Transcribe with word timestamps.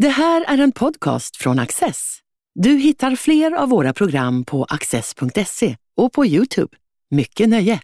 Det 0.00 0.08
här 0.08 0.44
är 0.48 0.58
en 0.58 0.72
podcast 0.72 1.36
från 1.36 1.58
Access. 1.58 2.18
Du 2.54 2.70
hittar 2.70 3.16
fler 3.16 3.52
av 3.52 3.68
våra 3.68 3.92
program 3.92 4.44
på 4.44 4.64
access.se 4.64 5.76
och 5.96 6.12
på 6.12 6.26
Youtube. 6.26 6.76
Mycket 7.10 7.48
nöje! 7.48 7.80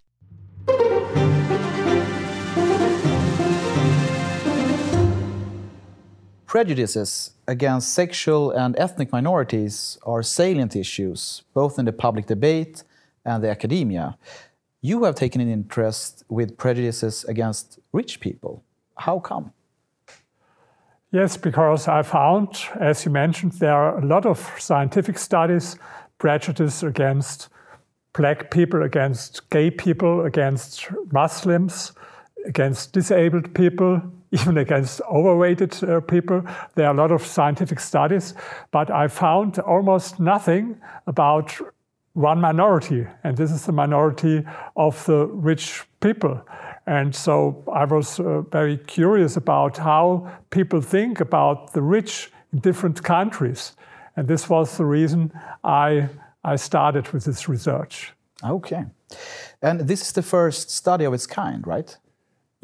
Prejudices 6.53 7.33
against 7.45 7.95
sexual 7.95 8.59
and 8.59 8.77
ethnic 8.77 9.13
minorities 9.13 9.99
are 10.03 10.23
salient 10.23 10.77
issues, 10.77 11.43
both 11.55 11.81
in 11.81 11.87
the 11.87 11.93
public 11.93 12.27
debate 12.27 12.73
and 13.25 13.43
the 13.43 13.51
academia. 13.51 14.15
You 14.83 15.05
have 15.05 15.15
taken 15.15 15.43
an 15.43 15.49
interest 15.49 16.25
with 16.29 16.57
prejudices 16.57 17.25
against 17.25 17.79
rich 17.93 18.21
people. 18.21 18.63
How 18.95 19.21
come? 19.21 19.51
Yes, 21.17 21.39
because 21.39 21.89
I 21.89 22.03
found, 22.03 22.59
as 22.79 23.07
you 23.07 23.11
mentioned, 23.11 23.53
there 23.53 23.73
are 23.73 23.99
a 23.99 24.05
lot 24.05 24.27
of 24.27 24.39
scientific 24.59 25.19
studies, 25.19 25.79
prejudice 26.19 26.83
against 26.83 27.49
black 28.13 28.51
people, 28.51 28.83
against 28.83 29.49
gay 29.49 29.71
people, 29.71 30.27
against 30.27 30.87
Muslims, 31.11 31.93
against 32.45 32.93
disabled 32.93 33.55
people, 33.55 34.03
even 34.31 34.59
against 34.59 35.01
overweighted 35.11 35.83
uh, 35.85 36.01
people. 36.01 36.43
There 36.75 36.87
are 36.87 36.95
a 36.95 36.99
lot 36.99 37.13
of 37.13 37.25
scientific 37.25 37.81
studies, 37.81 38.35
but 38.71 38.91
I 38.91 39.09
found 39.09 39.59
almost 39.61 40.21
nothing 40.21 40.79
about 41.07 41.57
one 42.13 42.43
minority, 42.43 43.07
and 43.25 43.39
this 43.39 43.51
is 43.51 43.65
the 43.65 43.73
minority 43.73 44.45
of 44.77 45.03
the 45.07 45.29
rich 45.29 45.83
people. 46.01 46.43
And 46.87 47.15
so 47.15 47.65
I 47.73 47.85
was 47.85 48.21
uh, 48.21 48.43
very 48.43 48.79
curious 48.79 49.37
about 49.37 49.77
how 49.77 50.31
people 50.51 50.81
think 50.81 51.21
about 51.21 51.73
the 51.73 51.83
rich 51.83 52.31
in 52.53 52.61
different 52.61 53.03
countries. 53.03 53.77
And 54.17 54.29
this 54.29 54.49
was 54.49 54.77
the 54.77 54.85
reason 54.85 55.33
I, 55.65 56.09
I 56.45 56.57
started 56.57 57.09
with 57.13 57.25
this 57.25 57.49
research. 57.49 58.13
Okay. 58.45 58.85
And 59.63 59.81
this 59.81 60.03
is 60.03 60.13
the 60.13 60.23
first 60.23 60.71
study 60.71 61.05
of 61.05 61.15
its 61.15 61.27
kind, 61.27 61.67
right? 61.67 61.99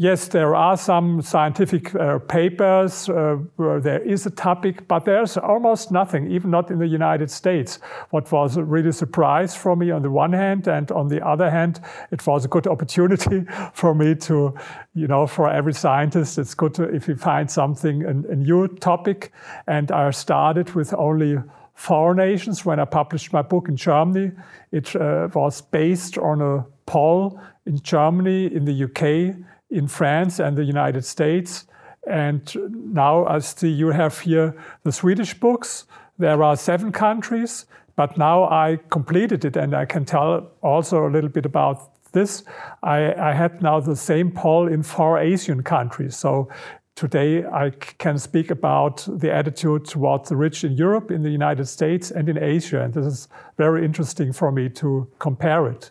Yes, 0.02 0.26
there 0.26 0.56
are 0.56 0.76
some 0.76 1.22
scientific 1.22 1.94
uh, 1.94 2.18
papers 2.18 3.08
uh, 3.08 3.36
where 3.54 3.78
there 3.78 4.00
is 4.00 4.26
a 4.26 4.30
topic, 4.30 4.88
but 4.88 5.04
there's 5.04 5.36
almost 5.36 5.92
nothing, 5.92 6.28
even 6.28 6.50
not 6.50 6.72
in 6.72 6.80
the 6.80 6.88
United 6.88 7.30
States. 7.30 7.78
What 8.10 8.32
was 8.32 8.58
really 8.58 8.88
a 8.88 8.92
surprise 8.92 9.54
for 9.54 9.76
me 9.76 9.92
on 9.92 10.02
the 10.02 10.10
one 10.10 10.32
hand, 10.32 10.66
and 10.66 10.90
on 10.90 11.06
the 11.06 11.24
other 11.24 11.48
hand, 11.48 11.80
it 12.10 12.26
was 12.26 12.44
a 12.44 12.48
good 12.48 12.66
opportunity 12.66 13.44
for 13.74 13.94
me 13.94 14.16
to, 14.16 14.52
you 14.92 15.06
know, 15.06 15.24
for 15.28 15.48
every 15.48 15.72
scientist, 15.72 16.36
it's 16.36 16.54
good 16.54 16.74
to, 16.74 16.82
if 16.82 17.06
you 17.06 17.14
find 17.14 17.48
something, 17.48 18.02
a, 18.02 18.32
a 18.32 18.34
new 18.34 18.66
topic. 18.78 19.30
And 19.68 19.92
I 19.92 20.10
started 20.10 20.74
with 20.74 20.92
only 20.94 21.38
four 21.74 22.12
nations 22.16 22.64
when 22.64 22.80
I 22.80 22.86
published 22.86 23.32
my 23.32 23.42
book 23.42 23.68
in 23.68 23.76
Germany. 23.76 24.32
It 24.72 24.96
uh, 24.96 25.28
was 25.32 25.60
based 25.60 26.18
on 26.18 26.42
a 26.42 26.66
poll 26.86 27.40
in 27.66 27.80
Germany, 27.80 28.52
in 28.52 28.64
the 28.64 28.84
UK, 28.84 29.36
in 29.72 29.88
France 29.88 30.38
and 30.38 30.56
the 30.56 30.64
United 30.64 31.04
States. 31.04 31.66
And 32.06 32.54
now, 32.70 33.26
as 33.26 33.54
the, 33.54 33.68
you 33.68 33.88
have 33.88 34.20
here 34.20 34.54
the 34.82 34.92
Swedish 34.92 35.34
books, 35.34 35.86
there 36.18 36.42
are 36.42 36.56
seven 36.56 36.92
countries, 36.92 37.66
but 37.96 38.18
now 38.18 38.44
I 38.44 38.78
completed 38.90 39.44
it 39.44 39.56
and 39.56 39.74
I 39.74 39.86
can 39.86 40.04
tell 40.04 40.50
also 40.62 41.06
a 41.06 41.10
little 41.10 41.30
bit 41.30 41.46
about 41.46 41.90
this. 42.12 42.44
I, 42.82 43.14
I 43.14 43.32
had 43.32 43.62
now 43.62 43.80
the 43.80 43.96
same 43.96 44.30
poll 44.30 44.68
in 44.68 44.82
four 44.82 45.18
Asian 45.18 45.62
countries. 45.62 46.16
So 46.16 46.48
today 46.94 47.44
I 47.44 47.70
can 47.70 48.18
speak 48.18 48.50
about 48.50 49.06
the 49.08 49.32
attitude 49.32 49.86
towards 49.86 50.28
the 50.28 50.36
rich 50.36 50.64
in 50.64 50.72
Europe, 50.72 51.10
in 51.10 51.22
the 51.22 51.30
United 51.30 51.66
States, 51.66 52.10
and 52.10 52.28
in 52.28 52.36
Asia. 52.36 52.82
And 52.82 52.92
this 52.92 53.06
is 53.06 53.28
very 53.56 53.84
interesting 53.84 54.32
for 54.32 54.52
me 54.52 54.68
to 54.70 55.08
compare 55.18 55.66
it. 55.68 55.90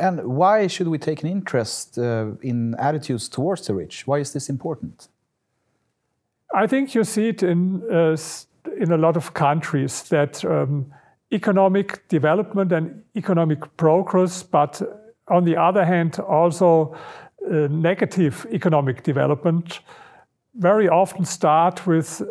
And 0.00 0.22
why 0.24 0.66
should 0.66 0.88
we 0.88 0.98
take 0.98 1.22
an 1.22 1.28
interest 1.28 1.98
uh, 1.98 2.32
in 2.42 2.74
attitudes 2.78 3.28
towards 3.28 3.66
the 3.66 3.74
rich? 3.74 4.06
Why 4.06 4.18
is 4.18 4.32
this 4.32 4.48
important? 4.48 5.08
I 6.54 6.66
think 6.66 6.94
you 6.94 7.04
see 7.04 7.28
it 7.28 7.42
in, 7.42 7.82
uh, 7.90 8.16
in 8.78 8.92
a 8.92 8.96
lot 8.96 9.16
of 9.16 9.34
countries 9.34 10.02
that 10.08 10.44
um, 10.44 10.92
economic 11.30 12.08
development 12.08 12.72
and 12.72 13.02
economic 13.14 13.76
progress, 13.76 14.42
but 14.42 14.82
on 15.28 15.44
the 15.44 15.56
other 15.56 15.84
hand, 15.84 16.18
also 16.20 16.94
uh, 17.46 17.68
negative 17.70 18.46
economic 18.50 19.02
development, 19.02 19.80
very 20.54 20.88
often 20.88 21.24
start 21.24 21.86
with 21.86 22.22
uh, 22.22 22.24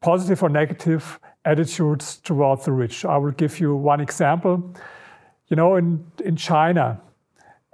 positive 0.00 0.42
or 0.42 0.48
negative 0.48 1.18
attitudes 1.44 2.16
towards 2.16 2.66
the 2.66 2.72
rich. 2.72 3.04
I 3.04 3.16
will 3.16 3.32
give 3.32 3.58
you 3.60 3.74
one 3.74 4.00
example. 4.00 4.74
You 5.48 5.56
know, 5.56 5.76
in, 5.76 6.04
in 6.24 6.36
China, 6.36 7.00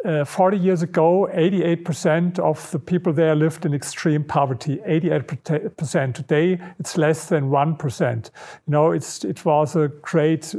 uh, 0.05 0.25
40 0.25 0.59
years 0.59 0.83
ago, 0.83 1.29
88% 1.33 2.39
of 2.39 2.71
the 2.71 2.79
people 2.79 3.13
there 3.13 3.35
lived 3.35 3.65
in 3.65 3.73
extreme 3.73 4.23
poverty. 4.23 4.77
88%. 4.87 6.15
Today, 6.15 6.59
it's 6.79 6.99
less 6.99 7.29
than 7.29 7.51
1%. 7.51 8.31
You 8.67 8.71
know, 8.71 8.93
it's, 8.93 9.25
it 9.25 9.45
was 9.45 9.75
a 9.77 9.89
great, 9.89 10.55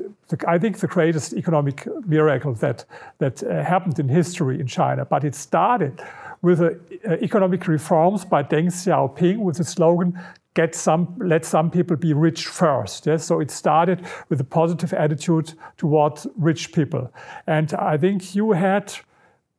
I 0.48 0.58
think 0.58 0.80
the 0.80 0.88
greatest 0.88 1.34
economic 1.34 1.88
miracle 2.08 2.56
that, 2.56 2.86
that 3.20 3.44
uh, 3.44 3.64
happened 3.64 4.00
in 4.00 4.10
history 4.10 4.60
in 4.60 4.66
China. 4.66 5.06
But 5.06 5.24
it 5.24 5.36
started 5.36 6.02
with 6.42 6.62
uh, 6.62 6.72
economic 7.22 7.68
reforms 7.68 8.26
by 8.26 8.42
Deng 8.42 8.68
Xiaoping 8.68 9.38
with 9.38 9.58
the 9.58 9.64
slogan, 9.64 10.20
get 10.56 10.74
some, 10.74 11.16
let 11.20 11.46
some 11.46 11.70
people 11.70 11.96
be 11.98 12.14
rich 12.14 12.48
first. 12.48 13.06
Yes? 13.06 13.26
So 13.26 13.40
it 13.40 13.52
started 13.52 14.04
with 14.30 14.42
a 14.42 14.44
positive 14.44 14.94
attitude 14.94 15.54
towards 15.78 16.26
rich 16.38 16.74
people. 16.74 17.12
And 17.46 17.74
I 17.76 17.98
think 17.98 18.36
you 18.36 18.54
had 18.54 18.94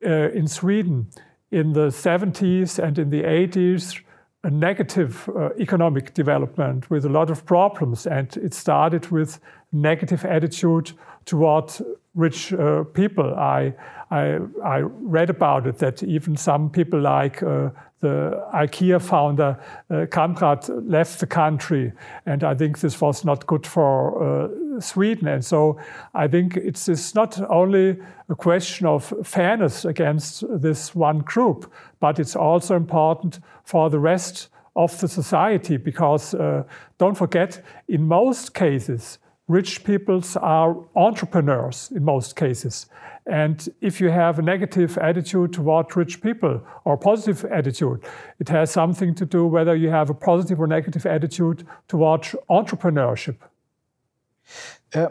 uh, 0.05 0.31
in 0.31 0.49
Sweden 0.49 1.09
in 1.51 1.73
the 1.73 1.89
70s 1.89 2.83
and 2.83 2.99
in 2.99 3.11
the 3.11 3.23
80s 3.23 4.03
a 4.43 4.51
negative 4.51 5.29
uh, 5.29 5.51
economic 5.59 6.15
development 6.15 6.89
with 6.91 7.05
a 7.05 7.09
lot 7.09 7.31
of 7.31 7.45
problems. 7.45 8.07
And 8.07 8.37
it 8.37 8.55
started 8.55 9.11
with 9.11 9.41
negative 9.73 10.25
attitude 10.25 10.93
towards 11.25 11.83
rich 12.15 12.53
uh, 12.53 12.85
people. 12.85 13.35
I, 13.35 13.75
I, 14.11 14.39
I, 14.65 14.79
read 14.81 15.31
about 15.31 15.67
it 15.67 15.79
that 15.79 16.03
even 16.03 16.37
some 16.37 16.71
people 16.71 17.01
like 17.01 17.43
uh, 17.43 17.71
the 18.01 18.43
IKEA 18.53 19.01
founder 19.01 19.59
uh, 19.91 20.07
Kamprad 20.07 20.69
left 20.89 21.21
the 21.21 21.27
country, 21.27 21.93
and 22.27 22.45
I 22.45 22.55
think 22.55 22.81
this 22.81 23.01
was 23.01 23.25
not 23.25 23.47
good 23.47 23.67
for 23.67 24.23
uh, 24.23 24.81
Sweden. 24.81 25.29
And 25.29 25.45
so 25.45 25.79
I 26.15 26.29
think 26.29 26.57
it's, 26.57 26.89
it's 26.89 27.15
not 27.15 27.41
only 27.51 27.97
a 28.29 28.35
question 28.35 28.87
of 28.87 29.13
fairness 29.25 29.85
against 29.85 30.45
this 30.61 30.95
one 30.95 31.21
group, 31.21 31.73
but 32.01 32.19
it's 32.19 32.37
also 32.37 32.77
important 32.77 33.41
for 33.65 33.89
the 33.89 33.99
rest 33.99 34.49
of 34.75 35.01
the 35.01 35.09
society 35.09 35.79
because 35.79 36.35
uh, 36.35 36.65
don't 36.99 37.17
forget, 37.17 37.63
in 37.89 38.07
most 38.07 38.53
cases, 38.53 39.19
rich 39.49 39.85
peoples 39.85 40.37
are 40.37 40.77
entrepreneurs 40.97 41.91
in 41.95 42.05
most 42.05 42.37
cases. 42.37 42.87
And 43.27 43.69
if 43.81 44.01
you 44.01 44.11
have 44.11 44.39
a 44.39 44.43
negative 44.43 44.97
attitude 44.99 45.53
toward 45.53 45.97
rich 45.97 46.21
people 46.21 46.63
or 46.85 46.97
positive 46.97 47.45
attitude, 47.51 48.05
it 48.39 48.49
has 48.49 48.71
something 48.71 49.15
to 49.17 49.27
do 49.27 49.47
whether 49.47 49.75
you 49.75 49.91
have 49.91 50.11
a 50.11 50.15
positive 50.15 50.61
or 50.61 50.67
negative 50.67 51.07
attitude 51.07 51.67
toward 51.89 52.23
entrepreneurship. 52.49 53.37
Uh, 54.95 55.09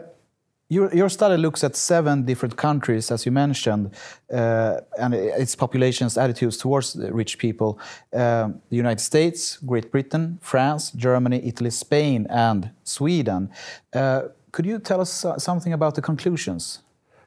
your, 0.68 0.92
your, 0.94 1.08
study 1.08 1.36
looks 1.36 1.62
at 1.62 1.76
seven 1.76 2.24
different 2.24 2.56
countries, 2.56 3.10
as 3.10 3.24
you 3.24 3.32
mentioned, 3.32 3.90
uh, 4.32 4.80
and 4.98 5.14
its 5.14 5.54
population's 5.54 6.18
attitudes 6.18 6.56
towards 6.56 6.96
rich 6.96 7.38
people. 7.38 7.78
Uh, 8.12 8.48
the 8.70 8.76
United 8.76 9.00
States, 9.00 9.58
Great 9.58 9.92
Britain, 9.92 10.38
France, 10.40 10.90
Germany, 10.90 11.40
Italy, 11.44 11.70
Spain, 11.70 12.26
and 12.28 12.70
Sweden. 12.82 13.50
Uh, 13.92 14.22
could 14.50 14.66
you 14.66 14.78
tell 14.78 15.00
us 15.00 15.24
something 15.38 15.72
about 15.72 15.94
the 15.94 16.02
conclusions? 16.02 16.80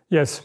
Yes. 0.10 0.42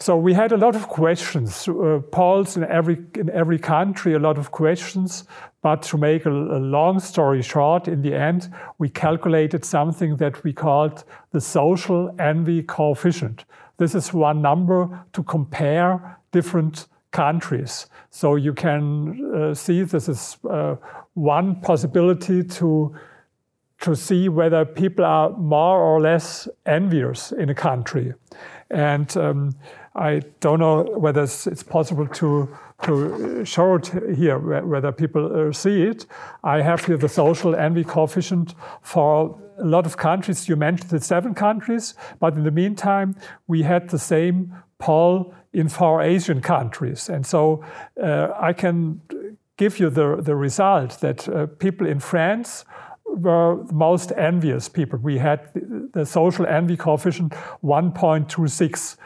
So 0.00 0.16
we 0.16 0.32
had 0.32 0.52
a 0.52 0.56
lot 0.56 0.76
of 0.76 0.86
questions, 0.86 1.68
uh, 1.68 2.00
polls 2.12 2.56
in 2.56 2.62
every 2.62 2.98
in 3.16 3.30
every 3.30 3.58
country, 3.58 4.14
a 4.14 4.18
lot 4.20 4.38
of 4.38 4.52
questions. 4.52 5.24
But 5.60 5.82
to 5.82 5.98
make 5.98 6.24
a, 6.24 6.30
a, 6.30 6.60
long 6.60 7.00
story 7.00 7.42
short, 7.42 7.88
in 7.88 8.02
the 8.02 8.14
end, 8.14 8.48
we 8.78 8.88
calculated 8.88 9.64
something 9.64 10.16
that 10.16 10.44
we 10.44 10.52
called 10.52 11.04
the 11.32 11.40
social 11.40 12.14
envy 12.18 12.62
coefficient. 12.62 13.44
This 13.76 13.94
is 13.94 14.12
one 14.12 14.40
number 14.40 15.04
to 15.12 15.22
compare 15.24 16.18
different 16.30 16.86
countries. 17.10 17.86
So 18.10 18.36
you 18.36 18.52
can 18.52 19.34
uh, 19.34 19.54
see 19.54 19.82
this 19.82 20.08
is 20.08 20.36
uh, 20.48 20.76
one 21.14 21.60
possibility 21.60 22.44
to 22.44 22.94
to 23.80 23.94
see 23.94 24.28
whether 24.28 24.64
people 24.64 25.04
are 25.04 25.30
more 25.30 25.80
or 25.80 26.00
less 26.00 26.48
envious 26.66 27.30
in 27.30 27.48
a 27.48 27.54
country. 27.54 28.12
And 28.70 29.16
um, 29.16 29.54
I 29.94 30.22
don't 30.40 30.58
know 30.58 30.82
whether 30.82 31.22
it's 31.22 31.62
possible 31.62 32.06
to 32.06 32.48
to 32.82 33.44
show 33.44 33.74
it 33.74 33.88
here, 34.16 34.38
whether 34.38 34.92
people 34.92 35.48
uh, 35.48 35.52
see 35.52 35.82
it. 35.82 36.06
I 36.44 36.62
have 36.62 36.84
here 36.84 36.96
the 36.96 37.08
social 37.08 37.54
envy 37.54 37.84
coefficient 37.84 38.54
for 38.82 39.38
a 39.58 39.64
lot 39.64 39.86
of 39.86 39.96
countries. 39.96 40.48
You 40.48 40.56
mentioned 40.56 40.90
the 40.90 41.00
seven 41.00 41.34
countries, 41.34 41.94
but 42.20 42.34
in 42.34 42.44
the 42.44 42.50
meantime, 42.50 43.16
we 43.46 43.62
had 43.62 43.88
the 43.88 43.98
same 43.98 44.54
poll 44.78 45.34
in 45.52 45.68
four 45.68 46.02
Asian 46.02 46.40
countries. 46.40 47.08
And 47.08 47.26
so 47.26 47.64
uh, 48.00 48.28
I 48.38 48.52
can 48.52 49.00
give 49.56 49.80
you 49.80 49.90
the, 49.90 50.16
the 50.20 50.36
result 50.36 51.00
that 51.00 51.28
uh, 51.28 51.46
people 51.46 51.86
in 51.86 51.98
France 51.98 52.64
were 53.06 53.64
the 53.64 53.72
most 53.72 54.12
envious 54.16 54.68
people. 54.68 54.98
We 55.00 55.18
had 55.18 55.52
the, 55.54 55.90
the 55.92 56.06
social 56.06 56.46
envy 56.46 56.76
coefficient 56.76 57.32
1.26 57.64 58.96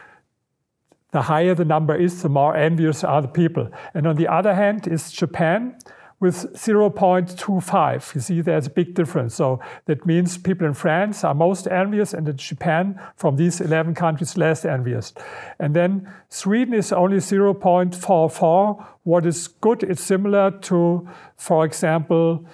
the 1.13 1.21
higher 1.21 1.55
the 1.55 1.63
number 1.63 1.95
is, 1.95 2.21
the 2.21 2.29
more 2.29 2.55
envious 2.55 3.03
are 3.03 3.21
the 3.21 3.27
people. 3.27 3.69
And 3.93 4.05
on 4.07 4.17
the 4.17 4.27
other 4.27 4.53
hand 4.55 4.87
is 4.87 5.11
Japan 5.11 5.77
with 6.19 6.53
0.25. 6.53 8.15
You 8.15 8.21
see, 8.21 8.41
there's 8.41 8.67
a 8.67 8.69
big 8.69 8.95
difference. 8.95 9.35
So 9.35 9.59
that 9.85 10.05
means 10.05 10.37
people 10.37 10.65
in 10.65 10.73
France 10.73 11.23
are 11.23 11.35
most 11.35 11.67
envious, 11.67 12.13
and 12.13 12.27
in 12.27 12.37
Japan, 12.37 12.99
from 13.15 13.35
these 13.35 13.61
11 13.61 13.93
countries, 13.93 14.37
less 14.37 14.65
envious. 14.65 15.13
And 15.59 15.75
then 15.75 16.11
Sweden 16.29 16.73
is 16.73 16.91
only 16.91 17.17
0.44. 17.17 18.85
What 19.03 19.25
is 19.25 19.47
good, 19.49 19.83
it's 19.83 20.01
similar 20.01 20.51
to, 20.61 21.07
for 21.35 21.65
example, 21.65 22.45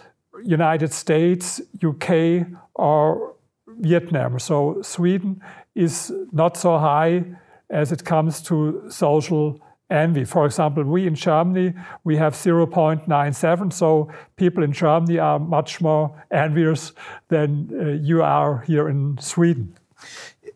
United 0.43 0.91
States, 0.91 1.61
UK, 1.81 2.47
or 2.73 3.35
Vietnam. 3.67 4.39
So 4.39 4.81
Sweden 4.81 5.41
is 5.75 6.11
not 6.31 6.57
so 6.57 6.77
high 6.77 7.23
as 7.69 7.91
it 7.91 8.03
comes 8.03 8.41
to 8.43 8.83
social 8.89 9.59
envy. 9.89 10.23
For 10.23 10.45
example, 10.45 10.83
we 10.83 11.07
in 11.07 11.15
Germany, 11.15 11.73
we 12.03 12.17
have 12.17 12.33
0.97, 12.33 13.73
so 13.73 14.11
people 14.35 14.63
in 14.63 14.71
Germany 14.71 15.19
are 15.19 15.39
much 15.39 15.81
more 15.81 16.11
envious 16.31 16.91
than 17.27 17.69
uh, 17.73 17.85
you 18.03 18.21
are 18.21 18.61
here 18.67 18.87
in 18.89 19.17
Sweden. 19.19 19.75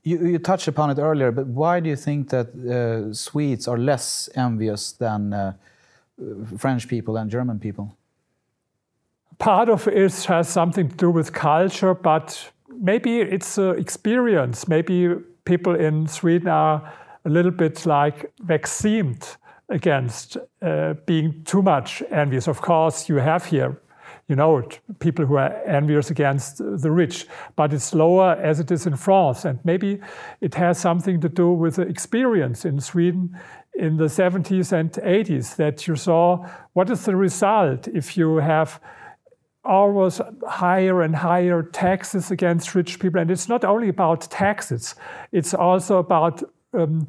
You, 0.04 0.28
you, 0.28 0.40
touched 0.40 0.68
upon 0.68 0.90
it 0.90 1.00
earlier, 1.00 1.32
but 1.32 1.48
why 1.48 1.80
do 1.80 1.90
you 1.90 1.96
think 1.96 2.30
that 2.30 2.48
uh, 2.48 3.14
Swedes 3.14 3.68
are 3.68 3.78
less 3.78 4.30
envious 4.36 4.92
than 4.92 5.34
uh, 5.34 5.54
French 6.58 6.88
people 6.88 7.18
and 7.18 7.30
German 7.32 7.60
people? 7.60 7.96
Part 9.40 9.70
of 9.70 9.88
it 9.88 10.26
has 10.26 10.48
something 10.48 10.90
to 10.90 10.96
do 10.96 11.10
with 11.10 11.34
culture, 11.34 11.94
but 11.94 12.52
maybe 12.70 13.20
it's 13.20 13.58
experience. 13.58 14.68
Maybe 14.68 15.16
people 15.46 15.76
in 15.76 16.08
Sweden 16.08 16.48
are 16.50 16.94
a 17.26 17.30
little 17.30 17.52
bit 17.52 17.86
like 17.86 18.32
vaccinated 18.40 19.28
against 19.70 20.38
uh, 20.62 20.94
being 21.06 21.44
too 21.46 21.62
much 21.62 22.04
envious. 22.12 22.48
Of 22.48 22.62
course, 22.62 23.10
you 23.10 23.16
have 23.16 23.46
here, 23.46 23.82
you 24.28 24.36
know, 24.36 24.68
people 25.00 25.26
who 25.26 25.36
are 25.36 25.54
envious 25.66 26.10
against 26.10 26.58
the 26.58 26.92
rich, 26.92 27.26
but 27.56 27.74
it's 27.74 27.94
lower 27.94 28.34
as 28.34 28.60
it 28.60 28.72
is 28.72 28.86
in 28.86 28.96
France. 28.98 29.46
And 29.46 29.60
maybe 29.64 30.00
it 30.42 30.56
has 30.56 30.78
something 30.78 31.22
to 31.22 31.30
do 31.30 31.52
with 31.52 31.76
the 31.76 31.84
experience 31.84 32.66
in 32.66 32.80
Sweden 32.80 33.38
in 33.74 33.98
the 33.98 34.06
70s 34.06 34.72
and 34.72 34.92
80s 34.92 35.56
that 35.56 35.88
you 35.88 35.96
saw 35.96 36.48
what 36.74 36.90
is 36.90 37.06
the 37.06 37.16
result 37.16 37.88
if 37.88 38.16
you 38.18 38.38
have 38.38 38.80
always 39.66 40.20
higher 40.48 41.02
and 41.02 41.16
higher 41.16 41.64
taxes 41.64 42.30
against 42.30 42.76
rich 42.76 43.00
people. 43.00 43.20
And 43.22 43.32
it's 43.32 43.48
not 43.48 43.64
only 43.64 43.90
about 43.90 44.30
taxes, 44.30 44.94
it's 45.32 45.54
also 45.54 46.00
about 46.00 46.44
um, 46.74 47.08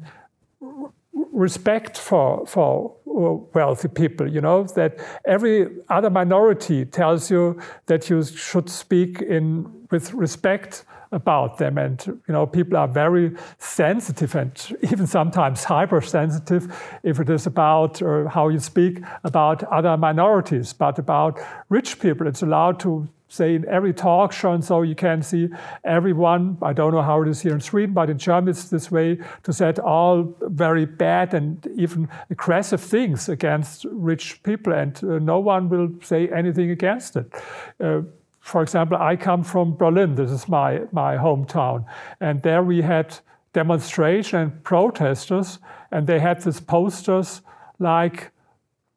respect 1.31 1.97
for 1.97 2.45
for 2.45 2.95
wealthy 3.05 3.87
people. 3.87 4.31
You 4.31 4.41
know 4.41 4.63
that 4.75 4.99
every 5.25 5.67
other 5.89 6.09
minority 6.09 6.85
tells 6.85 7.31
you 7.31 7.59
that 7.85 8.09
you 8.09 8.23
should 8.23 8.69
speak 8.69 9.21
in 9.21 9.87
with 9.91 10.13
respect 10.13 10.85
about 11.11 11.57
them, 11.57 11.77
and 11.77 12.05
you 12.05 12.33
know 12.33 12.45
people 12.45 12.77
are 12.77 12.87
very 12.87 13.35
sensitive 13.57 14.35
and 14.35 14.77
even 14.91 15.07
sometimes 15.07 15.63
hypersensitive 15.63 16.67
if 17.03 17.19
it 17.19 17.29
is 17.29 17.47
about 17.47 18.01
uh, 18.01 18.27
how 18.27 18.49
you 18.49 18.59
speak 18.59 19.01
about 19.23 19.63
other 19.65 19.97
minorities, 19.97 20.73
but 20.73 20.99
about 20.99 21.39
rich 21.69 21.99
people, 21.99 22.27
it's 22.27 22.41
allowed 22.41 22.79
to 22.79 23.07
say 23.35 23.55
in 23.55 23.67
every 23.67 23.93
talk 23.93 24.31
show, 24.31 24.53
and 24.53 24.63
so 24.63 24.81
you 24.81 24.95
can 24.95 25.21
see 25.21 25.49
everyone. 25.83 26.57
I 26.61 26.73
don't 26.73 26.93
know 26.93 27.01
how 27.01 27.21
it 27.21 27.27
is 27.27 27.41
here 27.41 27.53
in 27.53 27.61
Sweden, 27.61 27.93
but 27.93 28.09
in 28.09 28.17
Germany 28.17 28.51
it's 28.51 28.69
this 28.69 28.89
way 28.89 29.19
to 29.43 29.53
say 29.53 29.73
all 29.83 30.35
very 30.41 30.85
bad 30.85 31.33
and 31.33 31.65
even 31.75 32.07
aggressive 32.29 32.81
things 32.81 33.29
against 33.29 33.85
rich 33.91 34.41
people, 34.43 34.73
and 34.73 35.03
uh, 35.03 35.19
no 35.19 35.39
one 35.39 35.69
will 35.69 35.89
say 36.01 36.29
anything 36.29 36.71
against 36.71 37.15
it. 37.15 37.33
Uh, 37.79 38.01
for 38.39 38.61
example, 38.61 38.97
I 38.97 39.15
come 39.15 39.43
from 39.43 39.75
Berlin. 39.75 40.15
This 40.15 40.31
is 40.31 40.47
my 40.47 40.81
my 40.91 41.17
hometown, 41.17 41.85
and 42.19 42.41
there 42.41 42.63
we 42.63 42.81
had 42.81 43.19
demonstration 43.53 44.39
and 44.39 44.63
protesters, 44.63 45.59
and 45.91 46.07
they 46.07 46.19
had 46.19 46.41
these 46.41 46.61
posters 46.61 47.41
like 47.79 48.31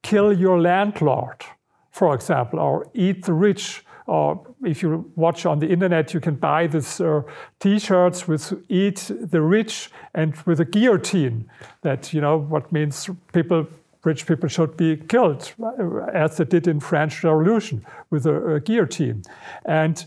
"Kill 0.02 0.32
your 0.32 0.60
landlord," 0.60 1.44
for 1.90 2.14
example, 2.14 2.60
or 2.60 2.86
"Eat 2.94 3.24
the 3.24 3.32
rich." 3.32 3.84
Or 4.08 4.40
if 4.64 4.82
you 4.82 5.12
watch 5.16 5.44
on 5.44 5.58
the 5.58 5.68
internet, 5.68 6.14
you 6.14 6.20
can 6.20 6.34
buy 6.34 6.66
these 6.66 6.98
uh, 6.98 7.20
T-shirts 7.60 8.26
with 8.26 8.54
"Eat 8.68 9.10
the 9.20 9.42
Rich" 9.42 9.90
and 10.14 10.34
with 10.46 10.60
a 10.60 10.64
guillotine. 10.64 11.48
That 11.82 12.12
you 12.14 12.22
know 12.22 12.38
what 12.38 12.72
means 12.72 13.10
people, 13.32 13.66
rich 14.02 14.26
people 14.26 14.48
should 14.48 14.78
be 14.78 14.96
killed, 14.96 15.52
uh, 15.62 16.06
as 16.14 16.38
they 16.38 16.44
did 16.44 16.66
in 16.66 16.80
French 16.80 17.22
Revolution 17.22 17.84
with 18.08 18.24
a, 18.26 18.54
a 18.54 18.60
guillotine. 18.60 19.22
And 19.66 20.06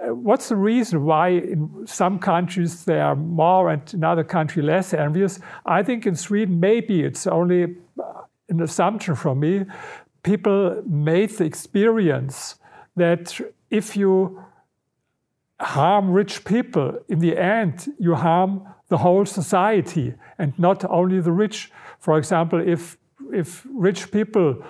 uh, 0.00 0.14
what's 0.14 0.48
the 0.48 0.56
reason 0.56 1.04
why 1.04 1.28
in 1.28 1.86
some 1.86 2.18
countries 2.18 2.86
they 2.86 3.00
are 3.00 3.16
more 3.16 3.68
and 3.68 3.82
in 3.92 4.02
other 4.02 4.24
countries 4.24 4.64
less 4.64 4.94
envious? 4.94 5.40
I 5.66 5.82
think 5.82 6.06
in 6.06 6.16
Sweden 6.16 6.58
maybe 6.58 7.02
it's 7.02 7.26
only 7.26 7.76
uh, 8.02 8.22
an 8.48 8.62
assumption 8.62 9.14
from 9.14 9.40
me. 9.40 9.66
People 10.22 10.82
made 10.86 11.30
the 11.30 11.44
experience 11.44 12.56
that 12.96 13.40
if 13.70 13.96
you 13.96 14.42
harm 15.60 16.10
rich 16.10 16.44
people, 16.44 16.98
in 17.08 17.20
the 17.20 17.36
end, 17.36 17.92
you 17.98 18.14
harm 18.14 18.62
the 18.88 18.98
whole 18.98 19.24
society 19.24 20.14
and 20.38 20.58
not 20.58 20.84
only 20.90 21.20
the 21.20 21.32
rich. 21.32 21.70
For 21.98 22.18
example, 22.18 22.60
if, 22.60 22.98
if 23.32 23.66
rich 23.72 24.10
people 24.10 24.62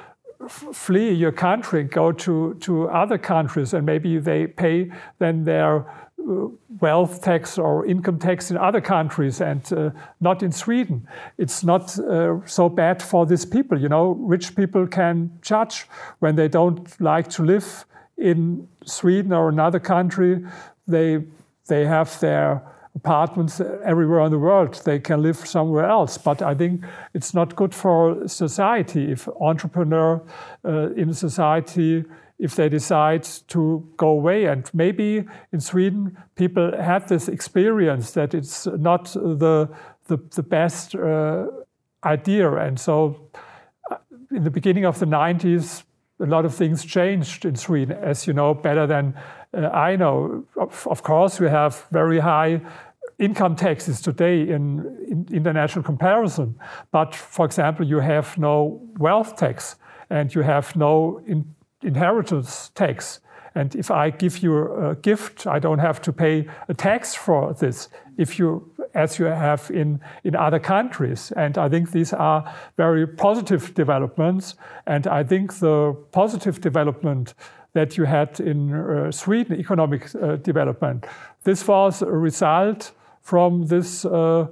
flee 0.48 1.12
your 1.12 1.32
country 1.32 1.80
and 1.80 1.90
go 1.90 2.12
to, 2.12 2.54
to 2.60 2.88
other 2.88 3.19
countries 3.19 3.74
and 3.74 3.86
maybe 3.86 4.19
they 4.19 4.46
pay 4.46 4.90
then 5.19 5.44
their 5.44 5.86
uh, 6.19 6.46
wealth 6.81 7.22
tax 7.22 7.58
or 7.58 7.86
income 7.86 8.19
tax 8.19 8.50
in 8.50 8.56
other 8.56 8.81
countries 8.81 9.41
and 9.41 9.72
uh, 9.72 9.91
not 10.20 10.43
in 10.43 10.52
Sweden. 10.52 11.06
It's 11.38 11.64
not 11.64 11.98
uh, 11.98 12.44
so 12.46 12.69
bad 12.69 13.02
for 13.02 13.26
these 13.26 13.44
people. 13.44 13.81
You 13.81 13.88
know, 13.88 14.12
rich 14.12 14.55
people 14.56 14.86
can 14.86 15.38
judge 15.43 15.86
when 16.19 16.36
they 16.36 16.48
don't 16.48 17.00
like 17.00 17.29
to 17.31 17.44
live 17.44 17.84
in 18.16 18.69
Sweden 18.84 19.32
or 19.32 19.48
another 19.48 19.81
country, 19.81 20.44
they 20.86 21.24
they 21.69 21.86
have 21.86 22.19
their 22.20 22.62
apartments 22.94 23.60
everywhere 23.84 24.20
in 24.26 24.31
the 24.31 24.38
world. 24.38 24.74
They 24.84 24.98
can 24.98 25.22
live 25.22 25.36
somewhere 25.36 25.86
else. 25.86 26.19
But 26.19 26.42
I 26.42 26.54
think 26.54 26.84
it's 27.14 27.32
not 27.32 27.56
good 27.56 27.74
for 27.74 28.28
society 28.28 29.10
if 29.12 29.28
entrepreneur 29.40 30.20
uh, 30.64 30.92
in 30.94 31.14
society 31.14 32.04
if 32.38 32.56
they 32.56 32.69
decide 32.69 33.22
to 33.46 33.88
go 33.96 34.08
away. 34.08 34.46
And 34.46 34.69
maybe 34.74 35.24
in 35.52 35.60
Sweden, 35.60 36.19
people 36.34 36.72
had 36.76 37.08
this 37.08 37.28
experience 37.28 38.10
that 38.12 38.34
it's 38.34 38.66
not 38.66 39.12
the 39.14 39.69
the, 40.08 40.19
the 40.34 40.42
best 40.42 40.94
uh, 40.94 41.46
idea. 42.04 42.52
And 42.56 42.78
so, 42.78 43.31
uh, 43.90 43.96
in 44.31 44.44
the 44.44 44.50
beginning 44.50 44.84
of 44.84 44.98
the 44.98 45.06
90s, 45.06 45.84
a 46.22 46.26
lot 46.26 46.44
of 46.44 46.55
things 46.55 46.84
changed 46.84 47.44
in 47.44 47.56
Sweden, 47.56 47.96
as 48.00 48.26
you 48.26 48.32
know 48.32 48.55
better 48.55 48.86
than 48.86 49.14
uh, 49.55 49.69
I 49.69 49.96
know. 49.96 50.44
Of, 50.56 50.86
of, 50.88 51.02
course, 51.02 51.41
we 51.41 51.48
have 51.48 51.86
very 51.91 52.20
high 52.20 52.60
income 53.19 53.56
taxes 53.56 54.00
today 54.00 54.43
in, 54.43 54.81
in, 55.08 55.26
international 55.32 55.84
comparison. 55.84 56.58
But 56.91 57.14
for 57.14 57.44
example, 57.44 57.86
you 57.86 57.98
have 57.98 58.38
no 58.38 58.81
wealth 58.98 59.36
tax 59.36 59.76
and 60.10 60.34
you 60.34 60.43
have 60.43 60.74
no 60.76 61.20
in, 61.26 61.55
inheritance 61.82 62.70
tax. 62.74 63.20
And 63.55 63.75
if 63.75 63.91
I 63.91 64.11
give 64.11 64.39
you 64.39 64.73
a 64.75 64.94
gift, 64.97 65.47
I 65.47 65.59
don't 65.59 65.79
have 65.79 66.01
to 66.03 66.13
pay 66.13 66.47
a 66.69 66.75
tax 66.75 67.15
for 67.15 67.55
this. 67.55 67.89
If 68.17 68.39
you 68.39 68.73
as 68.94 69.19
you 69.19 69.27
have 69.27 69.71
in, 69.71 70.01
in 70.25 70.37
other 70.37 70.59
countries. 70.59 71.32
And 71.32 71.56
I 71.59 71.69
think 71.69 71.93
these 71.93 72.13
are 72.13 72.53
very 72.77 73.06
positive 73.06 73.75
developments. 73.75 74.55
And 74.87 75.06
I 75.06 75.25
think 75.25 75.55
the 75.55 75.97
positive 76.13 76.61
development 76.61 77.35
that 77.75 77.97
you 77.97 78.05
had 78.05 78.39
in 78.39 78.73
uh, 78.75 79.11
Sweden, 79.11 79.59
economic 79.59 80.15
uh, 80.15 80.37
development, 80.37 81.06
this 81.44 81.67
was 81.67 82.03
a 82.03 82.06
result 82.06 82.93
from 83.21 83.67
this 83.67 84.05
uh, 84.05 84.47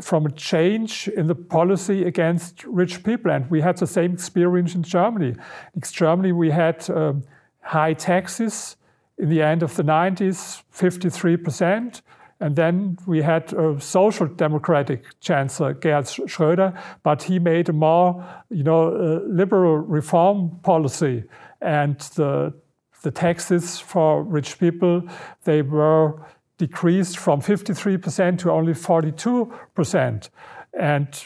from 0.00 0.26
a 0.26 0.30
change 0.32 1.06
in 1.08 1.28
the 1.28 1.34
policy 1.34 2.04
against 2.04 2.64
rich 2.64 3.04
people. 3.04 3.30
And 3.30 3.48
we 3.50 3.60
had 3.60 3.76
the 3.76 3.86
same 3.86 4.14
experience 4.14 4.74
in 4.74 4.82
Germany. 4.82 5.36
In 5.74 5.82
Germany, 5.82 6.32
we 6.32 6.50
had 6.50 6.90
um, 6.90 7.22
high 7.62 7.94
taxes 7.94 8.76
in 9.18 9.28
the 9.28 9.42
end 9.42 9.62
of 9.62 9.76
the 9.76 9.82
90s, 9.82 10.62
53%. 10.74 12.00
And 12.40 12.56
then 12.56 12.96
we 13.06 13.20
had 13.20 13.52
a 13.52 13.78
social 13.80 14.26
democratic 14.26 15.20
chancellor, 15.20 15.74
Gerhard 15.74 16.06
Schröder, 16.06 16.78
but 17.02 17.22
he 17.22 17.38
made 17.38 17.68
a 17.68 17.74
more, 17.74 18.24
you 18.48 18.62
know, 18.62 19.22
liberal 19.26 19.76
reform 19.76 20.58
policy. 20.62 21.24
And 21.60 21.98
the, 22.16 22.54
the 23.02 23.10
taxes 23.10 23.78
for 23.78 24.22
rich 24.22 24.58
people, 24.58 25.02
they 25.44 25.60
were 25.60 26.14
decreased 26.56 27.18
from 27.18 27.42
53% 27.42 28.38
to 28.38 28.50
only 28.50 28.72
42%. 28.72 30.30
And 30.72 31.24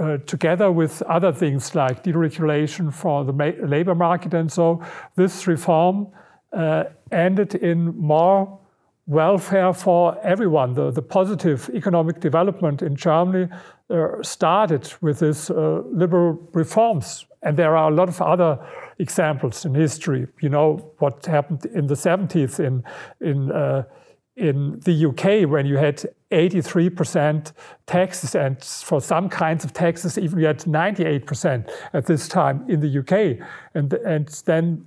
uh, 0.00 0.16
together 0.26 0.70
with 0.72 1.02
other 1.02 1.32
things 1.32 1.74
like 1.74 2.02
deregulation 2.02 2.92
for 2.92 3.24
the 3.24 3.32
labor 3.66 3.94
market 3.94 4.34
and 4.34 4.50
so, 4.50 4.82
this 5.16 5.46
reform 5.46 6.08
uh, 6.52 6.84
ended 7.10 7.54
in 7.54 7.96
more 7.98 8.58
welfare 9.06 9.72
for 9.72 10.18
everyone. 10.22 10.74
The, 10.74 10.90
the 10.90 11.02
positive 11.02 11.68
economic 11.74 12.20
development 12.20 12.82
in 12.82 12.96
Germany 12.96 13.48
uh, 13.90 14.22
started 14.22 14.92
with 15.00 15.20
these 15.20 15.50
uh, 15.50 15.82
liberal 15.90 16.38
reforms. 16.52 17.26
And 17.42 17.56
there 17.56 17.76
are 17.76 17.90
a 17.90 17.94
lot 17.94 18.08
of 18.08 18.22
other 18.22 18.58
examples 18.98 19.64
in 19.64 19.74
history. 19.74 20.26
You 20.40 20.48
know 20.48 20.92
what 20.98 21.26
happened 21.26 21.66
in 21.66 21.88
the 21.88 21.94
70s 21.94 22.60
in, 22.60 22.84
in 23.20 23.50
uh, 23.50 23.82
in 24.36 24.80
the 24.80 25.06
UK 25.06 25.48
when 25.48 25.66
you 25.66 25.76
had 25.76 26.04
83% 26.30 27.52
taxes, 27.86 28.34
and 28.34 28.62
for 28.62 29.00
some 29.00 29.28
kinds 29.28 29.64
of 29.64 29.72
taxes, 29.72 30.16
even 30.16 30.38
you 30.38 30.46
had 30.46 30.60
98% 30.60 31.70
at 31.92 32.06
this 32.06 32.28
time 32.28 32.64
in 32.68 32.80
the 32.80 32.98
UK. 32.98 33.46
And, 33.74 33.92
and 33.92 34.28
then 34.46 34.86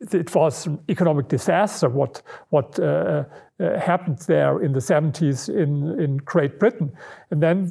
it 0.00 0.34
was 0.34 0.66
an 0.66 0.80
economic 0.88 1.28
disaster 1.28 1.88
what, 1.88 2.22
what 2.48 2.78
uh, 2.80 3.24
uh, 3.60 3.78
happened 3.78 4.18
there 4.26 4.60
in 4.62 4.72
the 4.72 4.80
70s 4.80 5.48
in, 5.48 6.00
in 6.00 6.16
Great 6.18 6.58
Britain. 6.58 6.92
And 7.30 7.42
then 7.42 7.70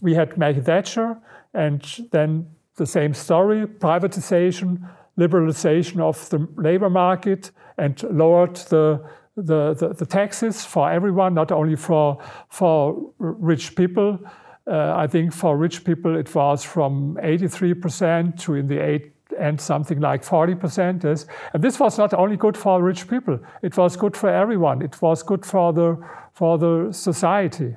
we 0.00 0.14
had 0.14 0.36
Maggie 0.36 0.60
Thatcher, 0.60 1.16
and 1.54 1.82
then 2.10 2.48
the 2.76 2.86
same 2.86 3.14
story 3.14 3.66
privatization, 3.66 4.88
liberalization 5.18 6.00
of 6.00 6.28
the 6.30 6.46
labor 6.56 6.90
market, 6.90 7.52
and 7.78 8.02
lowered 8.02 8.56
the 8.56 9.02
the, 9.44 9.74
the, 9.74 9.94
the, 9.94 10.06
taxes 10.06 10.64
for 10.64 10.90
everyone, 10.90 11.34
not 11.34 11.52
only 11.52 11.76
for, 11.76 12.22
for 12.48 13.12
rich 13.18 13.76
people. 13.76 14.18
Uh, 14.66 14.94
I 14.96 15.06
think 15.06 15.32
for 15.32 15.56
rich 15.56 15.84
people 15.84 16.16
it 16.16 16.34
was 16.34 16.62
from 16.62 17.18
83% 17.22 18.38
to 18.40 18.54
in 18.54 18.66
the 18.66 18.78
eight 18.78 19.12
and 19.38 19.60
something 19.60 20.00
like 20.00 20.24
40%. 20.24 21.04
Is, 21.04 21.26
and 21.52 21.62
this 21.62 21.78
was 21.78 21.98
not 21.98 22.12
only 22.14 22.36
good 22.36 22.56
for 22.56 22.82
rich 22.82 23.08
people, 23.08 23.38
it 23.62 23.76
was 23.76 23.96
good 23.96 24.16
for 24.16 24.28
everyone. 24.28 24.82
It 24.82 25.00
was 25.00 25.22
good 25.22 25.46
for 25.46 25.72
the, 25.72 25.96
for 26.32 26.58
the 26.58 26.92
society. 26.92 27.76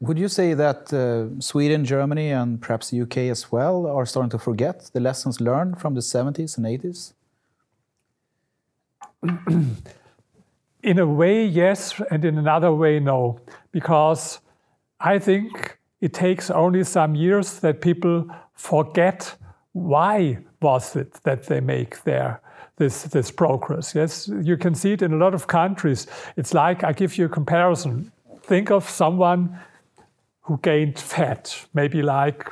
Would 0.00 0.18
you 0.18 0.28
say 0.28 0.54
that 0.54 0.92
uh, 0.92 1.40
Sweden, 1.40 1.84
Germany, 1.84 2.30
and 2.30 2.60
perhaps 2.60 2.90
the 2.90 3.02
UK 3.02 3.16
as 3.32 3.50
well 3.50 3.86
are 3.86 4.06
starting 4.06 4.30
to 4.30 4.38
forget 4.38 4.90
the 4.92 5.00
lessons 5.00 5.40
learned 5.40 5.80
from 5.80 5.94
the 5.94 6.00
70s 6.00 6.56
and 6.56 6.66
80s? 6.66 7.14
In 10.82 10.98
a 10.98 11.06
way, 11.06 11.44
yes, 11.44 12.00
and 12.10 12.24
in 12.24 12.38
another 12.38 12.72
way, 12.72 13.00
no. 13.00 13.40
Because 13.72 14.40
I 15.00 15.18
think 15.18 15.78
it 16.00 16.12
takes 16.12 16.50
only 16.50 16.84
some 16.84 17.14
years 17.14 17.60
that 17.60 17.80
people 17.80 18.26
forget 18.54 19.34
why 19.72 20.38
was 20.60 20.96
it 20.96 21.12
that 21.24 21.44
they 21.44 21.60
make 21.60 22.02
their 22.02 22.40
this 22.76 23.02
this 23.02 23.30
progress. 23.30 23.94
Yes, 23.94 24.28
you 24.28 24.56
can 24.56 24.74
see 24.74 24.92
it 24.92 25.02
in 25.02 25.12
a 25.12 25.16
lot 25.16 25.34
of 25.34 25.46
countries. 25.46 26.06
It's 26.36 26.54
like 26.54 26.84
I 26.84 26.92
give 26.92 27.18
you 27.18 27.26
a 27.26 27.28
comparison. 27.28 28.12
Think 28.42 28.70
of 28.70 28.88
someone 28.88 29.58
who 30.42 30.58
gained 30.62 30.98
fat, 30.98 31.66
maybe 31.74 32.02
like 32.02 32.48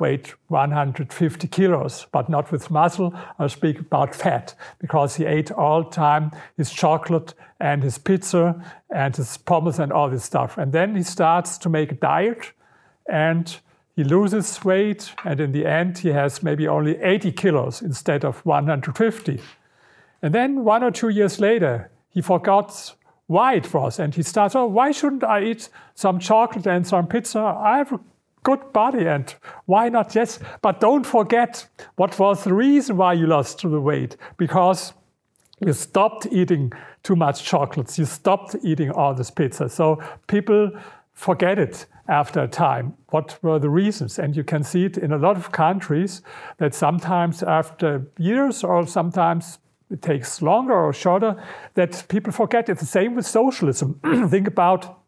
weighed 0.00 0.28
150 0.48 1.48
kilos, 1.48 2.06
but 2.10 2.28
not 2.28 2.50
with 2.50 2.70
muscle. 2.70 3.14
I 3.38 3.46
speak 3.46 3.78
about 3.78 4.14
fat 4.14 4.54
because 4.78 5.16
he 5.16 5.26
ate 5.26 5.52
all 5.52 5.84
time 5.84 6.32
his 6.56 6.70
chocolate 6.70 7.34
and 7.60 7.82
his 7.82 7.98
pizza 7.98 8.64
and 8.90 9.14
his 9.14 9.36
pommes 9.36 9.78
and 9.78 9.92
all 9.92 10.08
this 10.08 10.24
stuff. 10.24 10.58
And 10.58 10.72
then 10.72 10.96
he 10.96 11.02
starts 11.02 11.58
to 11.58 11.68
make 11.68 11.92
a 11.92 11.96
diet 11.96 12.52
and 13.08 13.60
he 13.94 14.04
loses 14.04 14.64
weight. 14.64 15.12
And 15.24 15.40
in 15.40 15.52
the 15.52 15.66
end, 15.66 15.98
he 15.98 16.08
has 16.08 16.42
maybe 16.42 16.66
only 16.66 16.96
80 17.00 17.32
kilos 17.32 17.82
instead 17.82 18.24
of 18.24 18.44
150. 18.46 19.40
And 20.22 20.34
then 20.34 20.64
one 20.64 20.82
or 20.82 20.90
two 20.90 21.08
years 21.10 21.38
later, 21.38 21.90
he 22.08 22.22
forgot 22.22 22.94
why 23.26 23.54
it 23.54 23.72
was. 23.72 23.98
And 23.98 24.14
he 24.14 24.22
starts, 24.22 24.56
oh, 24.56 24.66
why 24.66 24.90
shouldn't 24.90 25.22
I 25.22 25.44
eat 25.44 25.68
some 25.94 26.18
chocolate 26.18 26.66
and 26.66 26.86
some 26.86 27.06
pizza? 27.06 27.40
I 27.40 27.78
have 27.78 28.00
good 28.42 28.72
body 28.72 29.06
and 29.06 29.34
why 29.66 29.88
not? 29.88 30.14
Yes 30.14 30.38
but 30.62 30.80
don't 30.80 31.04
forget 31.04 31.66
what 31.96 32.18
was 32.18 32.44
the 32.44 32.54
reason 32.54 32.96
why 32.96 33.12
you 33.12 33.26
lost 33.26 33.62
the 33.62 33.80
weight 33.80 34.16
because 34.36 34.94
you 35.64 35.72
stopped 35.72 36.26
eating 36.30 36.72
too 37.02 37.16
much 37.16 37.44
chocolates. 37.44 37.98
You 37.98 38.06
stopped 38.06 38.56
eating 38.62 38.90
all 38.90 39.14
this 39.14 39.30
pizza. 39.30 39.68
So 39.68 40.02
people 40.26 40.70
forget 41.12 41.58
it 41.58 41.86
after 42.08 42.42
a 42.42 42.48
time. 42.48 42.94
What 43.10 43.38
were 43.42 43.58
the 43.58 43.68
reasons? 43.68 44.18
And 44.18 44.34
you 44.34 44.42
can 44.42 44.64
see 44.64 44.86
it 44.86 44.96
in 44.96 45.12
a 45.12 45.18
lot 45.18 45.36
of 45.36 45.52
countries 45.52 46.22
that 46.56 46.74
sometimes 46.74 47.42
after 47.42 48.06
years 48.18 48.64
or 48.64 48.86
sometimes 48.86 49.58
it 49.90 50.02
takes 50.02 50.40
longer 50.40 50.74
or 50.74 50.92
shorter 50.92 51.36
that 51.74 52.04
people 52.08 52.32
forget. 52.32 52.68
It 52.68 52.78
the 52.78 52.86
same 52.86 53.14
with 53.14 53.26
socialism. 53.26 54.00
Think 54.30 54.46
about 54.46 55.02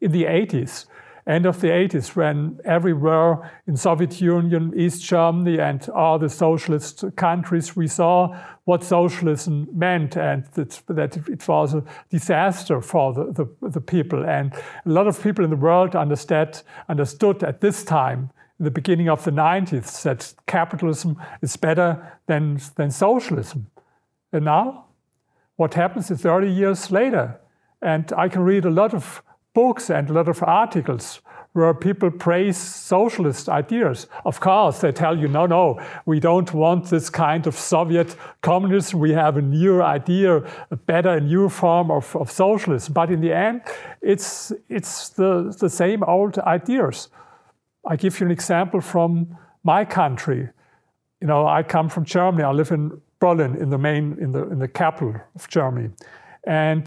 in 0.00 0.12
the 0.12 0.24
80s 0.24 0.86
end 1.28 1.44
of 1.44 1.60
the 1.60 1.68
80s 1.68 2.16
when 2.16 2.58
everywhere 2.64 3.52
in 3.66 3.76
Soviet 3.76 4.20
Union, 4.20 4.72
East 4.74 5.04
Germany, 5.04 5.60
and 5.60 5.88
all 5.90 6.18
the 6.18 6.30
socialist 6.30 7.04
countries, 7.16 7.76
we 7.76 7.86
saw 7.86 8.34
what 8.64 8.82
socialism 8.82 9.68
meant 9.72 10.16
and 10.16 10.46
that, 10.54 10.82
that 10.88 11.16
it 11.16 11.46
was 11.46 11.74
a 11.74 11.84
disaster 12.08 12.80
for 12.80 13.12
the, 13.12 13.46
the, 13.60 13.68
the, 13.68 13.80
people. 13.80 14.24
And 14.24 14.54
a 14.54 14.88
lot 14.88 15.06
of 15.06 15.22
people 15.22 15.44
in 15.44 15.50
the 15.50 15.56
world 15.56 15.94
understood, 15.94 16.60
understood 16.88 17.44
at 17.44 17.60
this 17.60 17.84
time, 17.84 18.30
in 18.58 18.64
the 18.64 18.70
beginning 18.70 19.08
of 19.08 19.22
the 19.24 19.30
90s, 19.30 20.02
that 20.02 20.34
capitalism 20.46 21.16
is 21.42 21.56
better 21.56 22.18
than, 22.26 22.58
than 22.76 22.90
socialism. 22.90 23.68
And 24.32 24.46
now, 24.46 24.86
what 25.56 25.74
happens 25.74 26.10
is 26.10 26.22
30 26.22 26.50
years 26.50 26.90
later, 26.90 27.38
and 27.80 28.12
I 28.14 28.28
can 28.28 28.42
read 28.42 28.64
a 28.64 28.70
lot 28.70 28.94
of 28.94 29.22
books 29.58 29.90
and 29.90 30.08
a 30.08 30.12
lot 30.12 30.28
of 30.28 30.40
articles 30.42 31.20
where 31.52 31.74
people 31.74 32.10
praise 32.10 32.56
socialist 32.56 33.48
ideas. 33.48 34.06
Of 34.24 34.38
course, 34.38 34.80
they 34.80 34.92
tell 34.92 35.18
you, 35.18 35.28
no, 35.28 35.46
no, 35.46 35.80
we 36.06 36.20
don't 36.20 36.52
want 36.54 36.90
this 36.90 37.10
kind 37.10 37.46
of 37.46 37.54
Soviet 37.56 38.16
communism. 38.40 39.00
We 39.00 39.14
have 39.14 39.36
a 39.36 39.42
new 39.42 39.82
idea, 39.82 40.30
a 40.70 40.76
better, 40.76 41.14
a 41.16 41.20
new 41.20 41.48
form 41.48 41.90
of, 41.90 42.14
of 42.14 42.30
socialism. 42.30 42.92
But 42.92 43.10
in 43.10 43.20
the 43.20 43.32
end, 43.32 43.62
it's, 44.00 44.52
it's 44.68 45.08
the, 45.08 45.52
the 45.58 45.70
same 45.70 46.04
old 46.04 46.38
ideas. 46.38 47.08
I 47.84 47.96
give 47.96 48.20
you 48.20 48.26
an 48.26 48.32
example 48.32 48.80
from 48.80 49.36
my 49.64 49.84
country. 49.84 50.48
You 51.20 51.26
know, 51.26 51.48
I 51.48 51.64
come 51.64 51.88
from 51.88 52.04
Germany. 52.04 52.44
I 52.44 52.52
live 52.52 52.70
in 52.70 53.00
Berlin, 53.18 53.56
in 53.56 53.70
the 53.70 53.78
main, 53.78 54.16
in 54.20 54.30
the, 54.30 54.42
in 54.52 54.58
the 54.60 54.68
capital 54.68 55.14
of 55.34 55.48
Germany. 55.48 55.88
And 56.44 56.86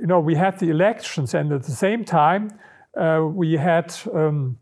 you 0.00 0.06
know, 0.06 0.20
we 0.20 0.34
had 0.34 0.58
the 0.58 0.70
elections, 0.70 1.34
and 1.34 1.52
at 1.52 1.64
the 1.64 1.72
same 1.72 2.04
time, 2.04 2.58
uh, 2.96 3.22
we 3.24 3.56
had 3.56 3.94
um, 4.14 4.58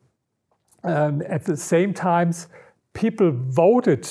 um, 0.85 1.23
at 1.29 1.45
the 1.45 1.57
same 1.57 1.93
times 1.93 2.49
people 2.93 3.33
voted 3.33 4.09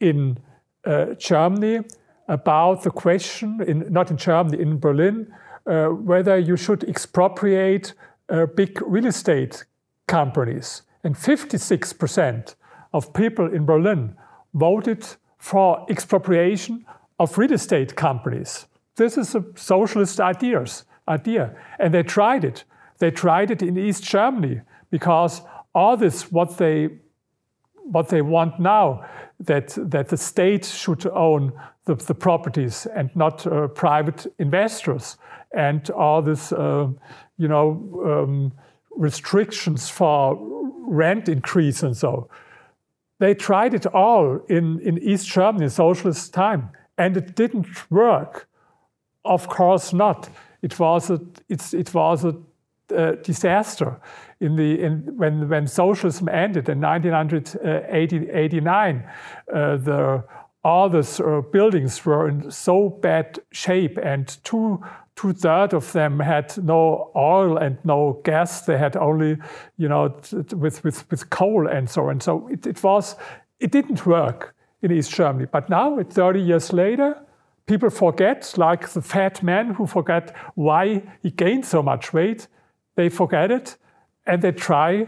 in 0.00 0.38
uh, 0.84 1.14
Germany 1.14 1.80
about 2.28 2.82
the 2.82 2.90
question, 2.90 3.60
in, 3.66 3.92
not 3.92 4.10
in 4.10 4.16
Germany, 4.16 4.60
in 4.60 4.78
Berlin, 4.78 5.32
uh, 5.66 5.86
whether 5.86 6.38
you 6.38 6.56
should 6.56 6.84
expropriate 6.84 7.92
uh, 8.28 8.46
big 8.46 8.80
real 8.82 9.06
estate 9.06 9.64
companies. 10.06 10.82
And 11.02 11.14
56% 11.16 12.54
of 12.92 13.12
people 13.12 13.52
in 13.52 13.64
Berlin 13.64 14.14
voted 14.54 15.06
for 15.38 15.86
expropriation 15.88 16.84
of 17.18 17.36
real 17.38 17.52
estate 17.52 17.96
companies. 17.96 18.66
This 18.96 19.16
is 19.16 19.34
a 19.34 19.44
socialist 19.54 20.20
ideas, 20.20 20.84
idea. 21.08 21.54
And 21.78 21.94
they 21.94 22.02
tried 22.02 22.44
it. 22.44 22.64
They 22.98 23.10
tried 23.10 23.50
it 23.50 23.62
in 23.62 23.78
East 23.78 24.04
Germany 24.04 24.60
because 24.90 25.42
all 25.74 25.96
this, 25.96 26.30
what 26.30 26.58
they 26.58 26.90
what 27.82 28.08
they 28.08 28.22
want 28.22 28.60
now 28.60 29.04
that 29.40 29.76
that 29.90 30.08
the 30.08 30.16
state 30.16 30.64
should 30.64 31.06
own 31.08 31.52
the, 31.86 31.94
the 31.94 32.14
properties 32.14 32.86
and 32.94 33.10
not 33.16 33.44
uh, 33.46 33.66
private 33.68 34.26
investors 34.38 35.16
and 35.52 35.90
all 35.90 36.22
this 36.22 36.52
uh, 36.52 36.86
you 37.36 37.48
know 37.48 37.68
um, 38.04 38.52
restrictions 38.90 39.88
for 39.88 40.36
rent 40.86 41.28
increase 41.28 41.82
and 41.82 41.96
so 41.96 42.28
they 43.20 43.34
tried 43.34 43.74
it 43.74 43.86
all 43.86 44.40
in, 44.48 44.80
in 44.80 44.98
East 44.98 45.28
Germany, 45.28 45.68
socialist 45.68 46.32
time, 46.32 46.70
and 46.96 47.16
it 47.18 47.36
didn't 47.36 47.90
work. 47.90 48.48
Of 49.24 49.48
course 49.48 49.92
not. 49.92 50.28
It 50.62 50.78
was 50.78 51.10
a, 51.10 51.20
it 51.48 51.92
was 51.94 52.24
a 52.24 52.36
uh, 52.94 53.12
disaster 53.22 54.00
in 54.40 54.56
the 54.56 54.82
in, 54.82 55.16
when 55.16 55.48
when 55.48 55.66
socialism 55.66 56.28
ended 56.28 56.68
in 56.68 56.80
1989. 56.80 59.04
Uh, 59.52 59.76
the 59.76 60.24
all 60.62 60.90
the 60.90 61.22
uh, 61.24 61.40
buildings 61.52 62.04
were 62.04 62.28
in 62.28 62.50
so 62.50 62.90
bad 62.90 63.38
shape, 63.52 63.98
and 64.02 64.36
two 64.44 64.84
two 65.20 65.32
thirds 65.32 65.74
of 65.74 65.92
them 65.92 66.18
had 66.18 66.56
no 66.64 67.10
oil 67.14 67.58
and 67.58 67.76
no 67.84 68.20
gas. 68.24 68.62
They 68.62 68.78
had 68.78 68.96
only, 68.96 69.36
you 69.76 69.88
know, 69.88 70.14
with, 70.52 70.82
with, 70.82 71.10
with 71.10 71.28
coal 71.28 71.68
and 71.68 71.90
so 71.90 72.08
on. 72.08 72.20
So 72.20 72.48
it, 72.48 72.66
it 72.66 72.82
was, 72.82 73.16
it 73.58 73.70
didn't 73.70 74.06
work 74.06 74.54
in 74.80 74.90
East 74.90 75.12
Germany. 75.12 75.46
But 75.50 75.68
now, 75.68 76.02
30 76.02 76.40
years 76.40 76.72
later, 76.72 77.20
people 77.70 77.90
forget, 77.90 78.52
like 78.56 78.88
the 78.88 79.00
fat 79.00 79.42
man 79.44 79.74
who 79.74 79.86
forgot 79.86 80.34
why 80.56 81.02
he 81.22 81.30
gained 81.30 81.64
so 81.64 81.80
much 81.82 82.12
weight. 82.12 82.48
They 82.96 83.08
forget 83.08 83.52
it 83.52 83.76
and 84.26 84.42
they 84.42 84.50
try 84.50 85.06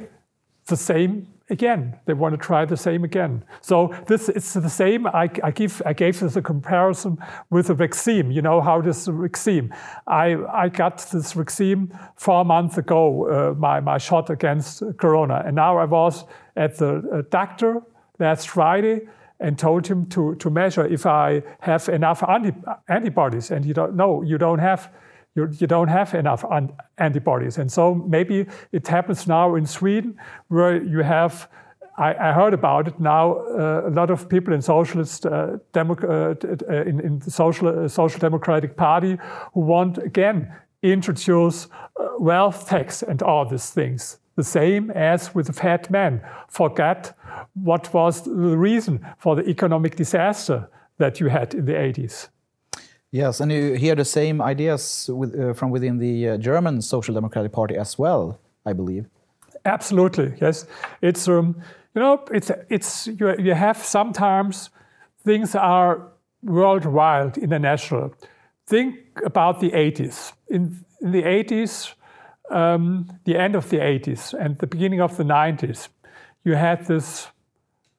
the 0.66 0.76
same 0.76 1.26
again. 1.50 1.99
They 2.07 2.14
want 2.14 2.35
to 2.35 2.47
try 2.47 2.64
the 2.64 2.76
same 2.76 3.02
again. 3.02 3.45
So 3.62 3.92
this 4.07 4.28
it's 4.28 4.52
the 4.54 4.71
same. 4.71 5.09
I, 5.09 5.28
I 5.42 5.50
give 5.50 5.83
I 5.85 5.92
gave 5.92 6.21
this 6.21 6.37
a 6.37 6.42
comparison 6.42 7.19
with 7.50 7.69
a 7.71 7.75
vaccine. 7.75 8.31
You 8.31 8.42
know 8.42 8.61
how 8.61 8.81
this 8.81 9.09
vaccine. 9.09 9.75
I 10.07 10.37
I 10.64 10.69
got 10.69 10.99
this 11.12 11.33
vaccine 11.33 11.92
four 12.16 12.45
months 12.45 12.78
ago. 12.78 13.02
Uh, 13.28 13.54
my 13.59 13.81
my 13.81 13.99
shot 13.99 14.31
against 14.31 14.83
corona, 14.99 15.42
and 15.47 15.57
now 15.57 15.78
I 15.78 15.85
was 15.85 16.25
at 16.54 16.78
the 16.78 16.90
uh, 16.95 17.23
doctor 17.31 17.83
last 18.21 18.49
Friday 18.49 19.00
and 19.42 19.58
told 19.58 19.87
him 19.87 20.06
to 20.06 20.34
to 20.37 20.50
measure 20.50 20.87
if 20.87 21.04
I 21.06 21.42
have 21.61 21.88
enough 21.88 22.22
anti, 22.28 22.52
antibodies, 22.88 23.50
and 23.50 23.64
you 23.64 23.75
don't 23.75 23.94
know 23.94 24.22
you 24.22 24.38
don't 24.38 24.61
have 24.61 24.90
you, 25.34 25.49
you 25.58 25.66
don't 25.66 25.88
have 25.88 26.14
enough 26.14 26.44
antibodies. 26.99 27.58
And 27.58 27.72
so 27.72 27.94
maybe 27.94 28.46
it 28.72 28.87
happens 28.87 29.26
now 29.26 29.54
in 29.54 29.66
Sweden 29.66 30.16
where 30.49 30.82
you 30.82 31.02
have. 31.02 31.49
I, 31.99 32.14
I 32.14 32.32
heard 32.32 32.54
about 32.54 32.88
it 32.88 32.99
now. 32.99 33.34
Uh, 33.34 33.82
a 33.87 33.90
lot 33.90 34.11
of 34.11 34.26
people 34.26 34.54
in 34.54 34.62
socialist, 34.62 35.26
uh, 35.26 35.58
demo, 35.72 35.94
uh, 35.94 36.34
uh 36.42 36.82
in, 36.84 37.00
in, 37.00 37.18
the 37.18 37.30
social, 37.30 37.68
uh, 37.68 37.87
social 37.87 38.18
democratic 38.18 38.78
party, 38.78 39.18
who 39.52 39.61
want 39.61 39.99
again 39.99 40.50
introduce 40.82 41.68
uh, 42.00 42.08
wealth 42.18 42.66
tax 42.66 43.02
and 43.02 43.22
all 43.22 43.44
these 43.44 43.70
things. 43.70 44.18
The 44.36 44.44
same 44.44 44.90
as 44.90 45.34
with 45.34 45.46
the 45.46 45.52
fat 45.52 45.90
man. 45.90 46.22
Forget 46.48 47.16
what 47.54 47.92
was 47.92 48.22
the 48.22 48.56
reason 48.56 49.06
for 49.18 49.36
the 49.36 49.48
economic 49.48 49.96
disaster 49.96 50.68
that 50.98 51.20
you 51.20 51.28
had 51.28 51.54
in 51.54 51.64
the 51.66 51.72
80s. 51.74 52.28
Yes, 53.10 53.40
and 53.40 53.52
you 53.52 53.74
hear 53.74 53.94
the 53.94 54.06
same 54.06 54.40
ideas 54.40 55.10
with, 55.12 55.38
uh, 55.38 55.52
from 55.52 55.70
within 55.70 55.98
the 55.98 56.30
uh, 56.30 56.36
German 56.38 56.80
Social 56.80 57.14
Democratic 57.14 57.52
Party 57.52 57.76
as 57.76 57.98
well, 57.98 58.38
I 58.64 58.72
believe. 58.72 59.06
Absolutely, 59.64 60.32
yes. 60.40 60.66
It's 61.02 61.28
um, 61.28 61.56
you 61.94 62.00
know, 62.00 62.24
it's 62.32 62.50
it's 62.70 63.06
you, 63.06 63.36
you 63.38 63.54
have 63.54 63.76
sometimes 63.76 64.70
things 65.24 65.54
are 65.54 66.08
worldwide, 66.42 67.36
international. 67.38 68.14
Think 68.66 68.96
about 69.24 69.60
the 69.60 69.70
80s. 69.70 70.32
In, 70.48 70.84
in 71.00 71.12
the 71.12 71.22
80s, 71.22 71.92
um, 72.52 73.18
the 73.25 73.37
end 73.37 73.54
of 73.54 73.71
the 73.71 73.78
80s 73.78 74.35
and 74.35 74.59
the 74.59 74.66
beginning 74.66 75.00
of 75.00 75.16
the 75.16 75.25
90s, 75.25 75.88
you 76.44 76.54
had 76.54 76.87
this 76.87 77.28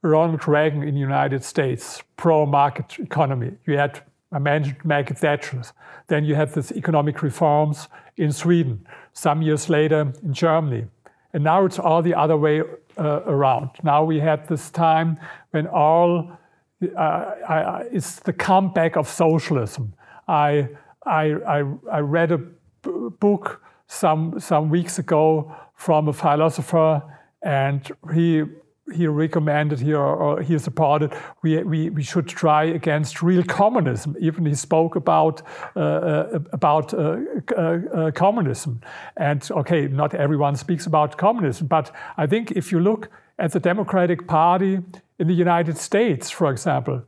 Ronald 0.01 0.47
Reagan 0.47 0.83
in 0.83 0.95
the 0.95 0.99
United 0.99 1.43
States, 1.43 2.03
pro-market 2.17 2.99
economy. 2.99 3.53
You 3.65 3.77
had 3.77 4.01
I 4.33 4.39
mentioned 4.39 4.83
Margaret 4.83 5.19
Thatcher. 5.19 5.61
Then 6.07 6.25
you 6.25 6.33
had 6.35 6.53
these 6.53 6.71
economic 6.71 7.21
reforms 7.21 7.87
in 8.17 8.31
Sweden, 8.31 8.85
some 9.13 9.43
years 9.43 9.69
later 9.69 10.11
in 10.23 10.33
Germany. 10.33 10.87
And 11.33 11.43
now 11.43 11.65
it's 11.65 11.79
all 11.79 12.01
the 12.01 12.15
other 12.15 12.35
way 12.35 12.61
uh, 12.97 13.21
around. 13.25 13.69
Now 13.83 14.03
we 14.03 14.19
had 14.19 14.47
this 14.47 14.71
time 14.71 15.19
when 15.51 15.67
all 15.67 16.31
uh, 16.97 16.99
I, 17.47 17.83
it's 17.91 18.19
the 18.19 18.33
comeback 18.33 18.97
of 18.97 19.07
socialism. 19.07 19.93
I, 20.27 20.69
I, 21.05 21.33
I, 21.47 21.63
I 21.91 21.99
read 21.99 22.31
a 22.31 22.39
book 23.19 23.61
some, 23.87 24.39
some 24.39 24.69
weeks 24.69 24.99
ago 24.99 25.55
from 25.75 26.07
a 26.07 26.13
philosopher, 26.13 27.01
and 27.41 27.91
he 28.13 28.43
he 28.91 29.07
recommended 29.07 29.79
here 29.79 29.97
or 29.99 30.41
he 30.41 30.57
supported 30.59 31.13
we, 31.41 31.63
we, 31.63 31.89
we 31.89 32.03
should 32.03 32.27
try 32.27 32.65
against 32.65 33.23
real 33.23 33.43
communism. 33.43 34.15
Even 34.19 34.45
he 34.45 34.55
spoke 34.55 34.95
about 34.95 35.41
uh, 35.75 35.79
uh 35.79 36.39
about 36.51 36.93
uh, 36.93 37.17
uh, 37.55 37.61
uh, 37.61 38.11
communism. 38.11 38.81
And 39.15 39.47
okay, 39.51 39.87
not 39.87 40.13
everyone 40.13 40.55
speaks 40.55 40.85
about 40.85 41.17
communism, 41.17 41.67
but 41.67 41.91
I 42.17 42.27
think 42.27 42.51
if 42.51 42.71
you 42.71 42.79
look 42.79 43.09
at 43.39 43.51
the 43.51 43.59
Democratic 43.59 44.27
Party 44.27 44.79
in 45.17 45.27
the 45.27 45.33
United 45.33 45.77
States, 45.77 46.29
for 46.29 46.51
example, 46.51 47.03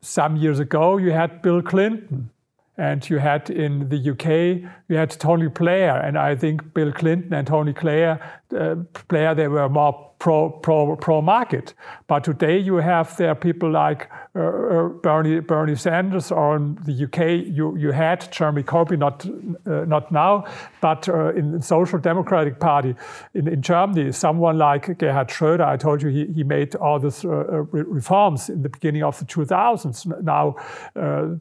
some 0.00 0.36
years 0.36 0.60
ago 0.60 0.98
you 0.98 1.10
had 1.10 1.42
Bill 1.42 1.62
Clinton. 1.62 2.30
And 2.78 3.08
you 3.10 3.18
had 3.18 3.50
in 3.50 3.88
the 3.88 4.10
UK, 4.10 4.70
you 4.88 4.96
had 4.96 5.10
Tony 5.10 5.48
Blair, 5.48 6.00
and 6.00 6.16
I 6.16 6.36
think 6.36 6.72
Bill 6.74 6.92
Clinton 6.92 7.34
and 7.34 7.46
Tony 7.46 7.72
Blair, 7.72 8.40
uh, 8.56 8.76
Blair 9.08 9.34
they 9.34 9.48
were 9.48 9.68
more 9.68 10.07
pro, 10.18 10.50
pro, 10.50 10.96
pro 10.96 11.22
market. 11.22 11.74
But 12.06 12.24
today 12.24 12.58
you 12.58 12.76
have 12.76 13.16
there 13.16 13.34
people 13.34 13.70
like 13.70 14.10
uh, 14.34 14.40
uh 14.40 14.88
Bernie, 14.88 15.40
Bernie 15.40 15.76
Sanders, 15.76 16.32
or 16.32 16.56
in 16.56 16.78
the 16.84 17.04
UK 17.04 17.46
you, 17.46 17.76
you 17.76 17.92
had 17.92 18.30
Jeremy 18.32 18.62
Corbyn, 18.62 18.98
not, 18.98 19.24
uh, 19.26 19.84
not 19.84 20.10
now, 20.10 20.44
but 20.80 21.08
uh, 21.08 21.32
in 21.34 21.62
Social 21.62 21.98
Democratic 21.98 22.58
Party 22.58 22.94
in, 23.34 23.48
in 23.48 23.62
Germany, 23.62 24.12
someone 24.12 24.58
like 24.58 24.98
Gerhard 24.98 25.28
Schröder, 25.28 25.64
I 25.64 25.76
told 25.76 26.02
you 26.02 26.08
he, 26.08 26.26
he 26.26 26.44
made 26.44 26.74
all 26.76 26.98
these 26.98 27.24
uh, 27.24 27.28
uh, 27.28 27.42
reforms 27.72 28.48
in 28.48 28.62
the 28.62 28.68
beginning 28.68 29.02
of 29.02 29.18
the 29.18 29.24
2000s. 29.24 30.06
Now 30.22 30.56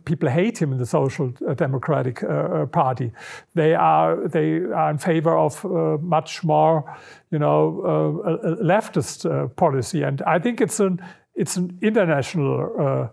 people 0.06 0.30
hate 0.30 0.62
him 0.62 0.72
in 0.72 0.78
the 0.78 0.86
Social 0.86 1.30
Democratic 1.56 2.24
Party. 2.72 3.12
They 3.56 3.74
are, 3.74 4.28
they 4.28 4.58
are 4.58 4.92
in 4.92 4.98
favor 4.98 5.36
of 5.36 5.64
much 6.02 6.44
more 6.44 6.98
you 7.32 7.40
know, 7.40 7.82
uh, 8.26 8.64
leftist 8.64 9.26
uh, 9.26 9.48
policy. 9.48 10.04
And 10.04 10.22
I 10.22 10.40
think 10.40 10.62
it's 10.62 10.80
an 10.80 11.00
it's 11.36 11.58
an 11.58 11.78
international 11.82 12.74
uh, 12.80 13.08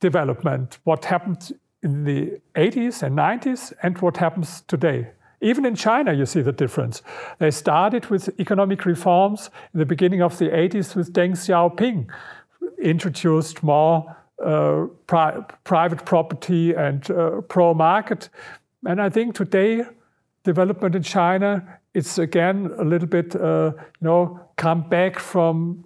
development. 0.00 0.78
What 0.84 1.04
happened 1.04 1.52
in 1.82 2.04
the 2.04 2.40
80s 2.54 3.02
and 3.02 3.16
90s, 3.16 3.72
and 3.82 3.98
what 3.98 4.16
happens 4.16 4.62
today. 4.66 5.10
Even 5.40 5.66
in 5.66 5.74
China, 5.74 6.12
you 6.12 6.26
see 6.26 6.42
the 6.42 6.52
difference. 6.52 7.02
They 7.38 7.50
started 7.50 8.06
with 8.06 8.28
economic 8.40 8.86
reforms 8.86 9.50
in 9.74 9.78
the 9.80 9.86
beginning 9.86 10.22
of 10.22 10.38
the 10.38 10.48
80s 10.48 10.96
with 10.96 11.12
Deng 11.12 11.32
Xiaoping, 11.32 12.06
introduced 12.82 13.62
more 13.62 14.16
uh, 14.44 14.86
pri 15.06 15.44
private 15.64 16.04
property 16.04 16.74
and 16.74 17.10
uh, 17.10 17.42
pro 17.48 17.74
market. 17.74 18.28
And 18.86 19.00
I 19.00 19.10
think 19.10 19.34
today, 19.34 19.84
development 20.46 20.94
in 20.94 21.02
China 21.02 21.78
it's 21.96 22.18
again 22.18 22.70
a 22.78 22.84
little 22.84 23.08
bit, 23.08 23.34
uh, 23.34 23.72
you 23.74 24.02
know, 24.02 24.38
come 24.56 24.86
back 24.88 25.18
from 25.18 25.82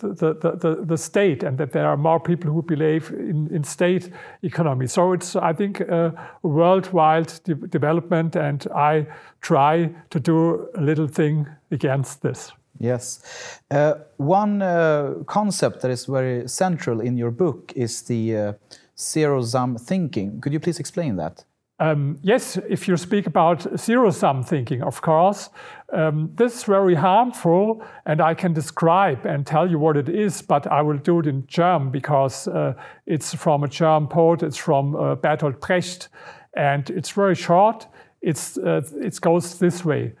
the, 0.00 0.34
the, 0.34 0.56
the, 0.56 0.84
the, 0.84 0.98
state 0.98 1.44
and 1.44 1.56
that 1.58 1.70
there 1.70 1.86
are 1.86 1.96
more 1.96 2.18
people 2.18 2.50
who 2.50 2.62
believe 2.62 3.10
in, 3.10 3.48
in 3.54 3.62
state 3.62 4.10
economy. 4.42 4.88
So 4.88 5.12
it's, 5.12 5.36
I 5.36 5.52
think, 5.52 5.78
a 5.80 6.12
worldwide 6.42 7.32
de 7.44 7.54
development, 7.54 8.34
and 8.34 8.66
I 8.74 9.06
try 9.40 9.94
to 10.10 10.18
do 10.18 10.68
a 10.74 10.80
little 10.80 11.06
thing 11.06 11.46
against 11.70 12.22
this. 12.22 12.52
Yes. 12.80 13.60
Uh, 13.70 13.94
one 14.16 14.62
uh, 14.62 15.14
concept 15.26 15.82
that 15.82 15.90
is 15.92 16.06
very 16.06 16.48
central 16.48 17.00
in 17.00 17.16
your 17.16 17.30
book 17.30 17.72
is 17.76 18.02
the 18.02 18.36
uh, 18.36 18.52
zero 18.98 19.42
sum 19.42 19.76
thinking. 19.76 20.40
Could 20.40 20.52
you 20.52 20.60
please 20.60 20.80
explain 20.80 21.16
that? 21.16 21.44
Um, 21.82 22.16
yes, 22.22 22.58
if 22.68 22.86
you 22.86 22.96
speak 22.96 23.26
about 23.26 23.66
zero-sum 23.76 24.44
thinking, 24.44 24.84
of 24.84 25.00
course, 25.00 25.50
um, 25.92 26.30
this 26.36 26.54
is 26.54 26.62
very 26.62 26.94
harmful, 26.94 27.82
and 28.06 28.20
I 28.20 28.34
can 28.34 28.52
describe 28.52 29.26
and 29.26 29.44
tell 29.44 29.68
you 29.68 29.80
what 29.80 29.96
it 29.96 30.08
is, 30.08 30.42
but 30.42 30.68
I 30.68 30.80
will 30.80 30.98
do 30.98 31.18
it 31.18 31.26
in 31.26 31.44
German 31.48 31.90
because 31.90 32.46
uh, 32.46 32.74
it's 33.04 33.34
from 33.34 33.64
a 33.64 33.68
German 33.68 34.06
poet, 34.08 34.44
it's 34.44 34.56
from 34.56 34.94
uh, 34.94 35.16
Bertolt 35.16 35.58
Brecht, 35.58 36.08
and 36.54 36.88
it's 36.88 37.10
very 37.10 37.34
short. 37.34 37.88
It's, 38.20 38.56
uh, 38.58 38.82
it 39.00 39.20
goes 39.20 39.58
this 39.58 39.84
way. 39.84 40.12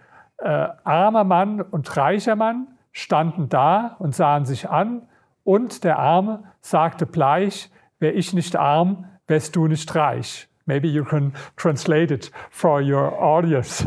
Uh, 0.44 0.70
armer 0.84 1.22
Mann 1.22 1.60
und 1.70 1.96
reicher 1.96 2.34
Mann 2.34 2.66
standen 2.90 3.48
da 3.48 3.94
und 4.00 4.16
sahen 4.16 4.46
sich 4.46 4.68
an, 4.68 5.06
und 5.44 5.84
der 5.84 6.00
Arme 6.00 6.42
sagte 6.60 7.06
bleich, 7.06 7.70
wär 8.00 8.16
ich 8.16 8.32
nicht 8.34 8.56
arm, 8.56 9.04
wärst 9.28 9.54
du 9.54 9.68
nicht 9.68 9.94
reich. 9.94 10.48
Maybe 10.72 10.88
you 10.88 11.04
can 11.04 11.34
translate 11.56 12.10
it 12.10 12.30
for 12.50 12.80
your 12.80 13.06
audience. 13.22 13.84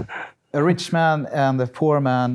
A 0.53 0.61
rich 0.61 0.93
man 0.93 1.25
and 1.33 1.59
a 1.59 1.65
poor 1.65 1.99
man 1.99 2.29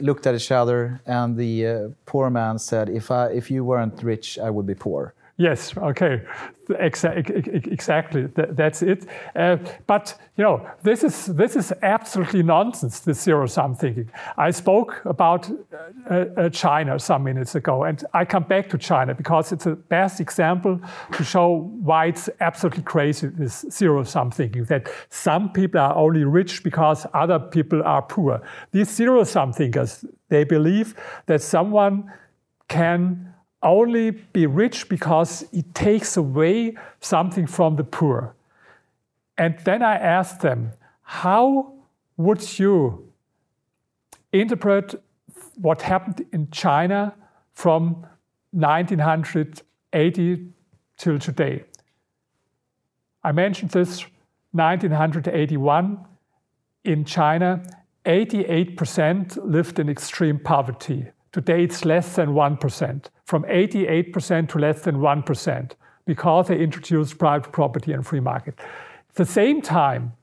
looked 0.00 0.24
at 0.28 0.36
each 0.36 0.52
other, 0.52 1.00
and 1.04 1.36
the 1.36 1.66
uh, 1.66 1.88
poor 2.04 2.30
man 2.30 2.60
said, 2.60 2.88
if, 2.88 3.10
I, 3.10 3.26
if 3.30 3.50
you 3.50 3.64
weren't 3.64 4.00
rich, 4.04 4.38
I 4.38 4.50
would 4.50 4.66
be 4.66 4.76
poor. 4.76 5.14
Yes, 5.38 5.76
okay, 5.76 6.22
exactly. 6.70 8.26
That's 8.34 8.82
it. 8.82 9.06
Uh, 9.34 9.58
but 9.86 10.18
you 10.38 10.44
know, 10.44 10.66
this 10.82 11.04
is 11.04 11.26
this 11.26 11.56
is 11.56 11.74
absolutely 11.82 12.42
nonsense. 12.42 13.00
This 13.00 13.20
zero-sum 13.20 13.74
thinking. 13.74 14.10
I 14.38 14.50
spoke 14.50 15.02
about 15.04 15.50
uh, 16.10 16.14
uh, 16.14 16.48
China 16.48 16.98
some 16.98 17.22
minutes 17.24 17.54
ago, 17.54 17.84
and 17.84 18.02
I 18.14 18.24
come 18.24 18.44
back 18.44 18.70
to 18.70 18.78
China 18.78 19.14
because 19.14 19.52
it's 19.52 19.66
a 19.66 19.76
best 19.76 20.20
example 20.20 20.80
to 21.12 21.22
show 21.22 21.70
why 21.82 22.06
it's 22.06 22.30
absolutely 22.40 22.84
crazy. 22.84 23.26
This 23.26 23.66
zero-sum 23.70 24.30
thinking 24.30 24.64
that 24.64 24.88
some 25.10 25.52
people 25.52 25.80
are 25.80 25.94
only 25.94 26.24
rich 26.24 26.64
because 26.64 27.06
other 27.12 27.38
people 27.38 27.82
are 27.82 28.00
poor. 28.00 28.40
These 28.72 28.88
zero-sum 28.88 29.52
thinkers 29.52 30.02
they 30.30 30.44
believe 30.44 30.94
that 31.26 31.42
someone 31.42 32.10
can 32.68 33.34
only 33.66 34.12
be 34.12 34.46
rich 34.46 34.88
because 34.88 35.44
it 35.52 35.74
takes 35.74 36.16
away 36.16 36.74
something 37.00 37.46
from 37.46 37.76
the 37.76 37.84
poor. 37.84 38.34
And 39.36 39.58
then 39.64 39.82
I 39.82 39.96
asked 39.96 40.40
them, 40.40 40.72
how 41.02 41.74
would 42.16 42.58
you 42.58 43.12
interpret 44.32 44.94
what 45.56 45.82
happened 45.82 46.24
in 46.32 46.50
China 46.50 47.14
from 47.52 48.06
1980 48.52 50.52
till 50.96 51.18
today? 51.18 51.64
I 53.22 53.32
mentioned 53.32 53.72
this 53.72 54.06
1981 54.52 56.06
in 56.84 57.04
China, 57.04 57.62
88% 58.04 59.38
lived 59.44 59.80
in 59.80 59.88
extreme 59.88 60.38
poverty. 60.38 61.08
Today 61.36 61.64
it's 61.64 61.84
less 61.84 62.16
than 62.16 62.30
1%, 62.30 63.04
from 63.26 63.42
88% 63.42 64.48
to 64.48 64.58
less 64.58 64.80
than 64.80 64.96
1%, 64.96 65.72
because 66.06 66.48
they 66.48 66.58
introduced 66.58 67.18
private 67.18 67.52
property 67.52 67.92
and 67.92 68.06
free 68.06 68.20
market. 68.20 68.54
At 69.10 69.16
the 69.16 69.26
same 69.26 69.60
time, 69.60 70.14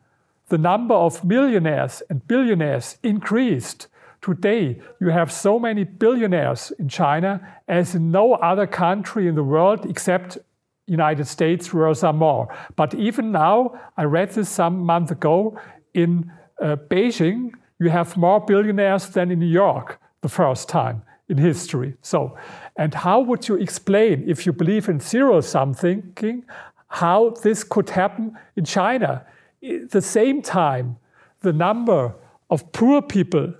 the 0.49 0.57
number 0.57 0.95
of 0.95 1.23
millionaires 1.23 2.01
and 2.09 2.27
billionaires 2.27 2.97
increased. 3.03 3.89
Today, 4.23 4.81
you 4.99 5.09
have 5.09 5.31
so 5.31 5.59
many 5.59 5.83
billionaires 5.83 6.71
in 6.79 6.89
China 6.89 7.47
as 7.67 7.93
in 7.93 8.09
no 8.09 8.33
other 8.33 8.65
country 8.65 9.27
in 9.27 9.35
the 9.35 9.43
world 9.43 9.85
except 9.85 10.39
United 10.87 11.27
States, 11.27 11.71
where 11.71 11.93
some 11.93 12.17
more. 12.17 12.47
But 12.75 12.95
even 12.95 13.31
now, 13.31 13.79
I 13.97 14.05
read 14.05 14.31
this 14.31 14.49
some 14.49 14.79
month 14.79 15.11
ago, 15.11 15.59
in 15.93 16.31
uh, 16.59 16.75
Beijing, 16.89 17.51
you 17.77 17.89
have 17.91 18.17
more 18.17 18.43
billionaires 18.43 19.09
than 19.09 19.29
in 19.29 19.37
New 19.37 19.45
York 19.45 19.99
the 20.23 20.29
first 20.29 20.67
time 20.67 21.03
in 21.29 21.37
history. 21.37 21.93
So, 22.01 22.35
and 22.75 22.93
how 22.93 23.19
would 23.21 23.47
you 23.47 23.55
explain, 23.55 24.23
if 24.27 24.45
you 24.45 24.53
believe 24.53 24.89
in 24.89 24.99
zero 24.99 25.41
sum 25.41 25.73
thinking, 25.75 26.45
how 26.87 27.31
this 27.43 27.63
could 27.63 27.91
happen 27.91 28.37
in 28.55 28.65
China? 28.65 29.25
At 29.61 29.91
the 29.91 30.01
same 30.01 30.41
time, 30.41 30.97
the 31.41 31.53
number 31.53 32.15
of 32.49 32.71
poor 32.71 33.01
people 33.01 33.53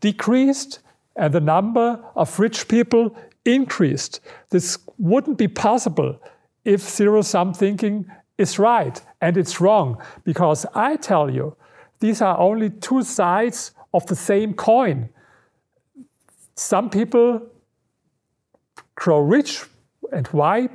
decreased 0.00 0.80
and 1.14 1.32
the 1.32 1.40
number 1.40 2.02
of 2.14 2.38
rich 2.38 2.68
people 2.68 3.16
increased. 3.44 4.20
This 4.50 4.78
wouldn't 4.98 5.38
be 5.38 5.48
possible 5.48 6.20
if 6.64 6.80
zero 6.80 7.22
sum 7.22 7.54
thinking 7.54 8.06
is 8.38 8.58
right 8.58 9.00
and 9.20 9.36
it's 9.36 9.60
wrong 9.60 10.02
because 10.24 10.66
I 10.74 10.96
tell 10.96 11.30
you, 11.30 11.56
these 12.00 12.20
are 12.20 12.38
only 12.38 12.70
two 12.70 13.02
sides 13.02 13.72
of 13.94 14.06
the 14.06 14.16
same 14.16 14.52
coin 14.52 15.08
some 16.56 16.90
people 16.90 17.42
grow 18.94 19.20
rich. 19.20 19.64
And 20.12 20.26
why? 20.28 20.68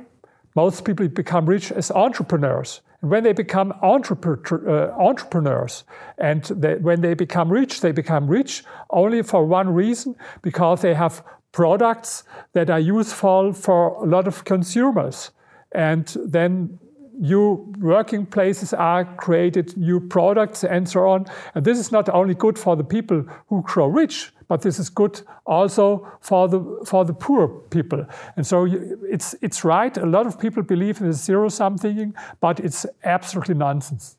Most 0.54 0.84
people 0.84 1.08
become 1.08 1.46
rich 1.46 1.72
as 1.72 1.90
entrepreneurs. 1.90 2.80
And 3.00 3.10
when 3.10 3.24
they 3.24 3.32
become 3.32 3.72
entrepre- 3.82 4.66
uh, 4.66 4.92
entrepreneurs 4.98 5.84
and 6.18 6.44
they, 6.44 6.76
when 6.76 7.00
they 7.00 7.14
become 7.14 7.50
rich, 7.50 7.80
they 7.80 7.92
become 7.92 8.28
rich 8.28 8.62
only 8.90 9.22
for 9.22 9.44
one 9.44 9.74
reason 9.74 10.14
because 10.42 10.82
they 10.82 10.94
have 10.94 11.24
products 11.50 12.24
that 12.52 12.70
are 12.70 12.80
useful 12.80 13.52
for 13.52 14.04
a 14.04 14.06
lot 14.06 14.28
of 14.28 14.44
consumers. 14.44 15.30
And 15.72 16.06
then 16.24 16.78
new 17.18 17.72
working 17.78 18.26
places 18.26 18.72
are 18.72 19.04
created, 19.16 19.76
new 19.76 20.00
products, 20.00 20.64
and 20.64 20.88
so 20.88 21.08
on. 21.08 21.26
And 21.54 21.64
this 21.64 21.78
is 21.78 21.92
not 21.92 22.08
only 22.08 22.34
good 22.34 22.58
for 22.58 22.76
the 22.76 22.84
people 22.84 23.24
who 23.48 23.62
grow 23.62 23.86
rich, 23.86 24.32
but 24.52 24.60
this 24.60 24.78
is 24.78 24.90
good 24.90 25.22
also 25.46 26.06
for 26.20 26.46
the 26.46 26.60
for 26.84 27.06
the 27.06 27.14
poor 27.14 27.48
people. 27.70 28.04
And 28.36 28.46
so 28.46 28.66
it's 29.14 29.34
it's 29.40 29.64
right. 29.64 29.96
A 29.96 30.06
lot 30.06 30.26
of 30.26 30.38
people 30.38 30.62
believe 30.62 31.00
in 31.00 31.06
the 31.06 31.14
zero 31.14 31.48
sum 31.48 31.78
thinking, 31.78 32.14
but 32.40 32.60
it's 32.60 32.86
absolutely 33.02 33.54
nonsense. 33.54 34.16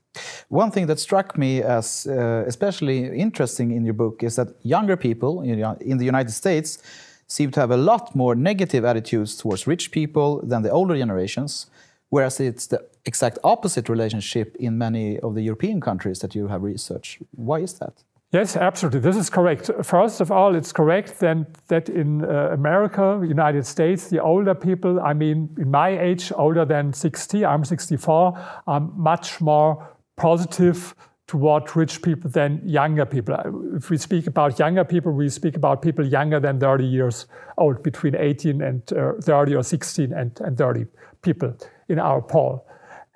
One 0.49 0.71
thing 0.71 0.87
that 0.87 0.99
struck 0.99 1.37
me 1.37 1.61
as 1.61 2.07
uh, 2.07 2.47
especially 2.47 2.97
interesting 3.19 3.71
in 3.77 3.85
your 3.85 3.93
book 3.95 4.23
is 4.23 4.35
that 4.35 4.47
younger 4.63 4.97
people 4.97 5.31
in 5.79 5.97
the 5.97 6.05
United 6.05 6.33
States 6.33 6.79
seem 7.27 7.51
to 7.51 7.59
have 7.59 7.73
a 7.73 7.77
lot 7.77 8.15
more 8.15 8.35
negative 8.35 8.83
attitudes 8.85 9.37
towards 9.37 9.67
rich 9.67 9.91
people 9.91 10.41
than 10.49 10.63
the 10.63 10.71
older 10.71 10.97
generations, 10.97 11.67
whereas 12.09 12.39
it's 12.39 12.67
the 12.67 12.79
exact 13.05 13.37
opposite 13.43 13.87
relationship 13.87 14.55
in 14.59 14.77
many 14.77 15.19
of 15.19 15.33
the 15.35 15.41
European 15.41 15.79
countries 15.79 16.19
that 16.19 16.33
you 16.33 16.47
have 16.47 16.63
researched. 16.63 17.21
Why 17.35 17.59
is 17.61 17.73
that? 17.73 18.03
Yes, 18.33 18.57
absolutely. 18.57 18.99
This 18.99 19.15
is 19.15 19.29
correct. 19.29 19.69
First 19.83 20.19
of 20.19 20.31
all, 20.31 20.55
it's 20.55 20.71
correct 20.71 21.19
then 21.19 21.45
that 21.67 21.87
in 21.87 22.25
uh, 22.25 22.49
America, 22.51 23.23
United 23.23 23.63
States, 23.63 24.07
the 24.09 24.23
older 24.23 24.55
people, 24.55 24.99
I 24.99 25.13
mean, 25.13 25.55
in 25.59 25.69
my 25.69 25.89
age, 25.89 26.31
older 26.35 26.65
than 26.65 26.93
60, 26.93 27.45
I'm 27.45 27.63
64, 27.63 28.35
are 28.65 28.79
much 28.79 29.39
more 29.39 29.87
positive 30.17 30.95
toward 31.27 31.75
rich 31.75 32.01
people 32.01 32.27
than 32.27 32.59
younger 32.65 33.05
people. 33.05 33.35
If 33.75 33.91
we 33.91 33.97
speak 33.97 34.25
about 34.25 34.57
younger 34.57 34.83
people, 34.83 35.11
we 35.11 35.29
speak 35.29 35.55
about 35.55 35.83
people 35.83 36.03
younger 36.03 36.39
than 36.39 36.59
30 36.59 36.85
years 36.85 37.27
old, 37.59 37.83
between 37.83 38.15
18 38.15 38.63
and 38.63 38.81
uh, 38.93 39.13
30 39.21 39.53
or 39.57 39.63
16 39.63 40.11
and, 40.11 40.41
and 40.41 40.57
30 40.57 40.87
people 41.21 41.55
in 41.87 41.99
our 41.99 42.19
poll. 42.19 42.65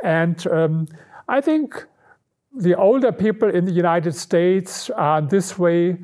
And 0.03 0.45
um, 0.45 0.87
I 1.27 1.41
think 1.41 1.87
the 2.55 2.75
older 2.75 3.11
people 3.11 3.49
in 3.49 3.65
the 3.65 3.71
United 3.71 4.15
States 4.15 4.89
are 4.91 5.21
this 5.21 5.57
way 5.57 5.97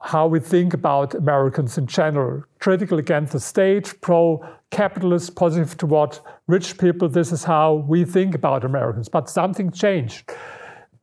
how 0.00 0.26
we 0.26 0.38
think 0.38 0.74
about 0.74 1.14
Americans 1.14 1.78
in 1.78 1.86
general. 1.86 2.44
Critical 2.58 2.98
against 2.98 3.32
the 3.32 3.40
state, 3.40 3.94
pro 4.02 4.44
capitalist, 4.70 5.34
positive 5.34 5.76
toward 5.78 6.18
rich 6.46 6.76
people. 6.76 7.08
This 7.08 7.32
is 7.32 7.44
how 7.44 7.86
we 7.88 8.04
think 8.04 8.34
about 8.34 8.64
Americans. 8.64 9.08
But 9.08 9.30
something 9.30 9.70
changed. 9.70 10.30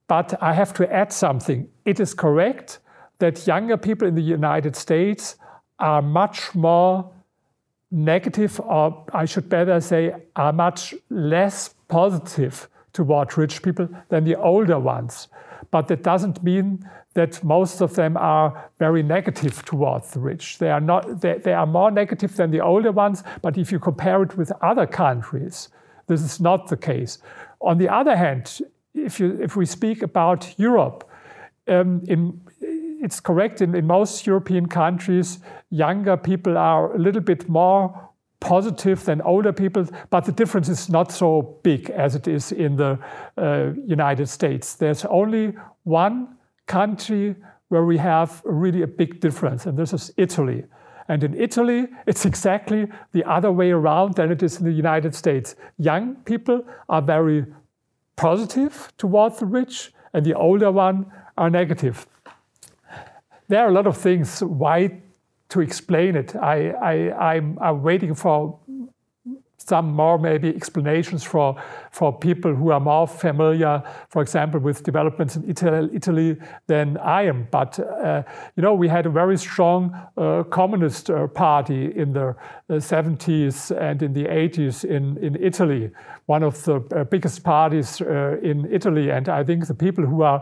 But 0.07 0.37
I 0.41 0.53
have 0.53 0.73
to 0.75 0.93
add 0.93 1.11
something. 1.11 1.67
It 1.85 1.99
is 1.99 2.13
correct 2.13 2.79
that 3.17 3.47
younger 3.47 3.77
people 3.77 4.07
in 4.07 4.13
the 4.13 4.21
United 4.21 4.75
States 4.75 5.35
are 5.79 6.01
much 6.01 6.53
more 6.53 7.11
negative, 7.89 8.59
or 8.59 9.05
I 9.13 9.25
should 9.25 9.49
better 9.49 9.81
say, 9.81 10.13
are 10.35 10.53
much 10.53 10.93
less 11.09 11.73
positive 11.87 12.67
toward 12.93 13.37
rich 13.37 13.61
people 13.61 13.87
than 14.09 14.23
the 14.23 14.35
older 14.35 14.79
ones. 14.79 15.27
But 15.71 15.87
that 15.87 16.03
doesn't 16.03 16.43
mean 16.43 16.89
that 17.13 17.43
most 17.43 17.81
of 17.81 17.95
them 17.95 18.17
are 18.17 18.69
very 18.79 19.03
negative 19.03 19.63
towards 19.65 20.11
the 20.11 20.19
rich. 20.19 20.57
They 20.57 20.69
are 20.69 20.79
not. 20.79 21.21
They, 21.21 21.37
they 21.37 21.53
are 21.53 21.65
more 21.65 21.91
negative 21.91 22.35
than 22.35 22.51
the 22.51 22.61
older 22.61 22.91
ones. 22.91 23.23
But 23.41 23.57
if 23.57 23.71
you 23.71 23.79
compare 23.79 24.23
it 24.23 24.37
with 24.37 24.51
other 24.61 24.87
countries, 24.87 25.69
this 26.07 26.21
is 26.21 26.39
not 26.39 26.67
the 26.67 26.77
case. 26.77 27.19
On 27.61 27.77
the 27.77 27.89
other 27.89 28.15
hand, 28.15 28.61
if 28.93 29.19
you 29.19 29.37
if 29.41 29.55
we 29.55 29.65
speak 29.65 30.01
about 30.03 30.53
Europe, 30.57 31.09
um, 31.67 32.01
in 32.07 32.41
it's 33.01 33.19
correct 33.19 33.61
in, 33.61 33.75
in 33.75 33.87
most 33.87 34.27
European 34.27 34.67
countries, 34.67 35.39
younger 35.69 36.15
people 36.15 36.57
are 36.57 36.93
a 36.93 36.99
little 36.99 37.21
bit 37.21 37.49
more 37.49 38.10
positive 38.41 39.05
than 39.05 39.21
older 39.21 39.53
people, 39.53 39.85
but 40.09 40.25
the 40.25 40.31
difference 40.33 40.67
is 40.67 40.89
not 40.89 41.11
so 41.11 41.59
big 41.63 41.89
as 41.91 42.15
it 42.15 42.27
is 42.27 42.51
in 42.51 42.75
the 42.75 42.99
uh, 43.37 43.71
United 43.87 44.27
States. 44.27 44.73
There's 44.73 45.05
only 45.05 45.53
one 45.83 46.35
country 46.65 47.35
where 47.69 47.85
we 47.85 47.97
have 47.97 48.41
really 48.43 48.81
a 48.81 48.87
big 48.87 49.21
difference, 49.21 49.65
and 49.65 49.77
this 49.77 49.93
is 49.93 50.11
Italy. 50.17 50.65
And 51.07 51.23
in 51.23 51.33
Italy, 51.33 51.87
it's 52.05 52.25
exactly 52.25 52.87
the 53.11 53.23
other 53.23 53.51
way 53.51 53.71
around 53.71 54.15
than 54.15 54.31
it 54.31 54.43
is 54.43 54.59
in 54.59 54.65
the 54.65 54.71
United 54.71 55.15
States. 55.15 55.55
Young 55.77 56.15
people 56.25 56.65
are 56.89 57.01
very 57.01 57.45
positive 58.15 58.91
towards 58.97 59.39
the 59.39 59.45
rich, 59.45 59.93
and 60.13 60.25
the 60.25 60.33
older 60.33 60.71
one 60.71 61.05
are 61.37 61.49
negative. 61.49 62.07
There 63.47 63.59
are 63.59 63.69
a 63.69 63.73
lot 63.73 63.87
of 63.87 63.97
things 63.97 64.41
why 64.41 65.01
to 65.51 65.61
explain 65.61 66.15
it. 66.15 66.35
I, 66.35 66.69
I, 66.71 67.33
I'm, 67.35 67.57
I'm 67.59 67.83
waiting 67.83 68.15
for 68.15 68.59
some 69.71 69.93
more 69.93 70.19
maybe 70.19 70.49
explanations 70.49 71.23
for, 71.23 71.55
for 71.91 72.11
people 72.11 72.53
who 72.53 72.71
are 72.71 72.79
more 72.81 73.07
familiar, 73.07 73.81
for 74.09 74.21
example, 74.21 74.59
with 74.59 74.83
developments 74.83 75.37
in 75.37 75.49
Italy 75.49 75.89
Italy 75.93 76.37
than 76.67 76.97
I 76.97 77.21
am. 77.31 77.47
But, 77.51 77.79
uh, 77.79 78.23
you 78.57 78.63
know, 78.63 78.73
we 78.73 78.89
had 78.89 79.05
a 79.05 79.09
very 79.09 79.37
strong 79.37 79.81
uh, 80.17 80.43
communist 80.49 81.09
uh, 81.09 81.27
party 81.27 81.81
in 81.95 82.11
the 82.13 82.35
70s 82.69 83.71
uh, 83.71 83.87
and 83.87 84.03
in 84.03 84.13
the 84.13 84.25
80s 84.25 84.83
in, 84.83 85.17
in 85.25 85.37
Italy, 85.41 85.91
one 86.25 86.43
of 86.43 86.63
the 86.65 86.75
uh, 86.75 87.05
biggest 87.05 87.43
parties 87.43 88.01
uh, 88.01 88.37
in 88.43 88.67
Italy. 88.71 89.09
And 89.09 89.29
I 89.29 89.43
think 89.43 89.67
the 89.67 89.73
people 89.85 90.05
who 90.05 90.21
are 90.23 90.41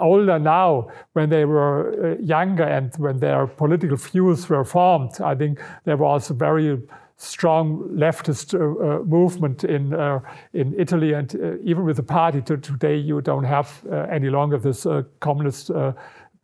older 0.00 0.38
now, 0.38 0.88
when 1.12 1.28
they 1.28 1.44
were 1.44 2.16
younger 2.20 2.64
and 2.64 2.94
when 2.96 3.18
their 3.18 3.46
political 3.46 3.96
views 3.96 4.48
were 4.48 4.64
formed, 4.64 5.20
I 5.20 5.34
think 5.34 5.60
there 5.84 5.98
was 5.98 6.30
a 6.30 6.34
very 6.34 6.78
strong 7.16 7.88
leftist 7.90 8.54
uh, 8.54 8.58
uh, 8.58 9.04
movement 9.04 9.64
in 9.64 9.94
uh, 9.94 10.20
in 10.52 10.74
Italy, 10.78 11.12
and 11.14 11.34
uh, 11.36 11.56
even 11.62 11.84
with 11.84 11.96
the 11.96 12.02
party 12.02 12.42
to 12.42 12.56
today, 12.56 12.96
you 12.96 13.20
don't 13.20 13.44
have 13.44 13.68
uh, 13.90 14.06
any 14.10 14.30
longer 14.30 14.58
this 14.58 14.86
uh, 14.86 15.02
communist 15.20 15.70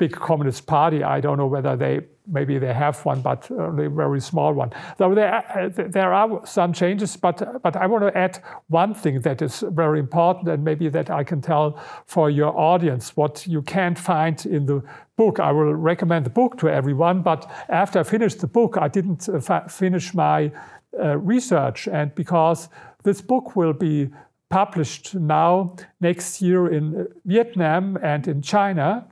big 0.01 0.13
communist 0.13 0.67
party. 0.67 1.05
I 1.05 1.21
don't 1.21 1.37
know 1.37 1.47
whether 1.47 1.77
they 1.77 2.01
maybe 2.27 2.59
they 2.59 2.73
have 2.73 3.05
one, 3.05 3.21
but 3.21 3.51
only 3.51 3.87
a 3.87 3.91
very 3.91 4.21
small 4.21 4.55
one. 4.55 4.71
So 4.99 5.15
there, 5.15 5.73
there 5.97 6.13
are 6.15 6.47
some 6.47 6.73
changes, 6.73 7.17
but 7.17 7.63
but 7.63 7.77
I 7.77 7.87
want 7.87 8.03
to 8.05 8.19
add 8.19 8.43
one 8.69 8.95
thing 8.95 9.21
that 9.23 9.43
is 9.43 9.65
very 9.69 9.99
important, 9.99 10.49
and 10.49 10.65
maybe 10.65 10.89
that 10.91 11.11
I 11.11 11.25
can 11.25 11.41
tell 11.41 11.79
for 12.07 12.31
your 12.31 12.53
audience 12.57 13.17
what 13.17 13.47
you 13.47 13.63
can't 13.63 13.99
find 13.99 14.47
in 14.47 14.67
the 14.67 14.83
book. 15.17 15.39
I 15.39 15.53
will 15.53 15.75
recommend 15.75 16.25
the 16.25 16.31
book 16.31 16.59
to 16.59 16.69
everyone, 16.69 17.23
but 17.23 17.51
after 17.69 18.01
I 18.01 18.05
finished 18.05 18.41
the 18.41 18.49
book, 18.49 18.77
I 18.77 18.89
didn't 18.89 19.29
uh, 19.29 19.69
finish 19.69 20.15
my 20.15 20.51
uh, 20.99 21.19
research, 21.19 21.89
and 21.89 22.15
because 22.15 22.69
this 23.03 23.23
book 23.23 23.57
will 23.57 23.75
be 23.75 24.09
published 24.49 25.15
now 25.15 25.77
next 26.01 26.43
year 26.43 26.73
in 26.73 26.85
uh, 26.97 27.05
Vietnam 27.25 27.99
and 28.03 28.27
in 28.27 28.43
China 28.43 29.07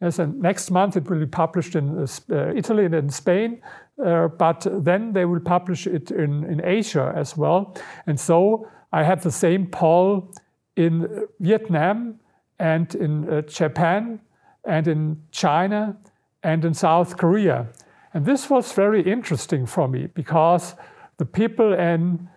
Yes, 0.00 0.18
and 0.18 0.40
next 0.40 0.70
month 0.70 0.96
it 0.96 1.08
will 1.08 1.20
be 1.20 1.26
published 1.26 1.76
in 1.76 1.98
uh, 1.98 2.06
uh, 2.30 2.52
Italy 2.54 2.84
and 2.84 2.94
in 2.94 3.10
Spain, 3.10 3.62
uh, 4.04 4.28
but 4.28 4.66
then 4.70 5.12
they 5.12 5.24
will 5.24 5.40
publish 5.40 5.86
it 5.86 6.10
in, 6.10 6.44
in 6.44 6.64
Asia 6.64 7.12
as 7.16 7.36
well. 7.36 7.76
And 8.06 8.18
so 8.18 8.68
I 8.92 9.02
had 9.02 9.22
the 9.22 9.30
same 9.30 9.66
poll 9.66 10.32
in 10.76 11.26
Vietnam 11.40 12.20
and 12.58 12.94
in 12.94 13.44
Japan 13.48 14.20
and 14.64 14.88
in 14.88 15.22
China 15.30 15.96
and 16.42 16.64
in 16.64 16.74
South 16.74 17.16
Korea. 17.16 17.68
And 18.12 18.26
this 18.26 18.50
was 18.50 18.72
very 18.72 19.02
interesting 19.02 19.66
for 19.66 19.88
me 19.88 20.06
because 20.06 20.74
the 21.16 21.24
people 21.24 21.72
in, 21.72 22.28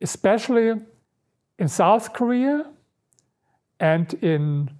especially 0.00 0.80
in 1.58 1.68
South 1.68 2.12
Korea 2.12 2.70
and 3.80 4.14
in 4.14 4.70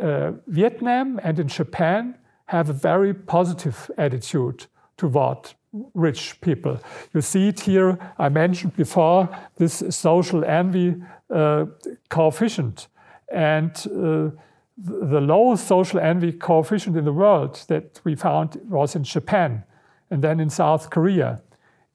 uh, 0.00 0.32
Vietnam 0.46 1.20
and 1.22 1.38
in 1.38 1.48
Japan 1.48 2.16
have 2.46 2.70
a 2.70 2.72
very 2.72 3.14
positive 3.14 3.90
attitude 3.98 4.66
toward 4.96 5.54
rich 5.94 6.40
people. 6.40 6.78
You 7.12 7.20
see 7.20 7.48
it 7.48 7.60
here, 7.60 7.98
I 8.18 8.28
mentioned 8.28 8.76
before, 8.76 9.28
this 9.56 9.82
social 9.90 10.44
envy 10.44 10.96
uh, 11.30 11.66
coefficient. 12.08 12.88
And 13.32 13.72
uh, 13.86 14.30
the 14.78 15.20
lowest 15.20 15.66
social 15.66 16.00
envy 16.00 16.32
coefficient 16.32 16.96
in 16.96 17.04
the 17.04 17.12
world 17.12 17.64
that 17.68 18.00
we 18.04 18.14
found 18.14 18.60
was 18.68 18.94
in 18.94 19.04
Japan 19.04 19.64
and 20.10 20.22
then 20.22 20.40
in 20.40 20.50
South 20.50 20.90
Korea. 20.90 21.42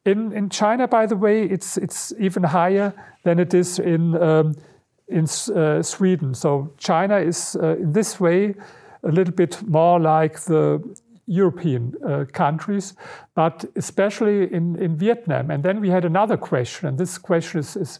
In, 0.06 0.34
in 0.34 0.50
China, 0.50 0.88
by 0.88 1.06
the 1.06 1.16
way, 1.16 1.44
it's, 1.44 1.78
it's 1.78 2.12
even 2.20 2.44
higher 2.44 2.94
than 3.24 3.40
it 3.40 3.54
is 3.54 3.80
in 3.80 4.22
um, 4.22 4.56
in 5.08 5.26
uh, 5.56 5.82
Sweden. 5.82 6.34
So 6.34 6.74
China 6.78 7.18
is 7.18 7.56
uh, 7.56 7.76
in 7.78 7.94
this 7.94 8.20
way 8.20 8.56
a 9.04 9.12
little 9.12 9.34
bit 9.34 9.62
more 9.68 10.00
like 10.00 10.40
the 10.42 10.82
European 11.26 11.94
uh, 12.06 12.26
countries, 12.32 12.94
but 13.36 13.66
especially 13.76 14.54
in, 14.54 14.76
in 14.76 14.98
Vietnam. 14.98 15.52
And 15.52 15.64
then 15.64 15.80
we 15.80 15.90
had 15.90 16.06
another 16.06 16.38
question, 16.38 16.88
and 16.88 16.98
this 16.98 17.18
question 17.18 17.60
is, 17.60 17.76
is 17.76 18.00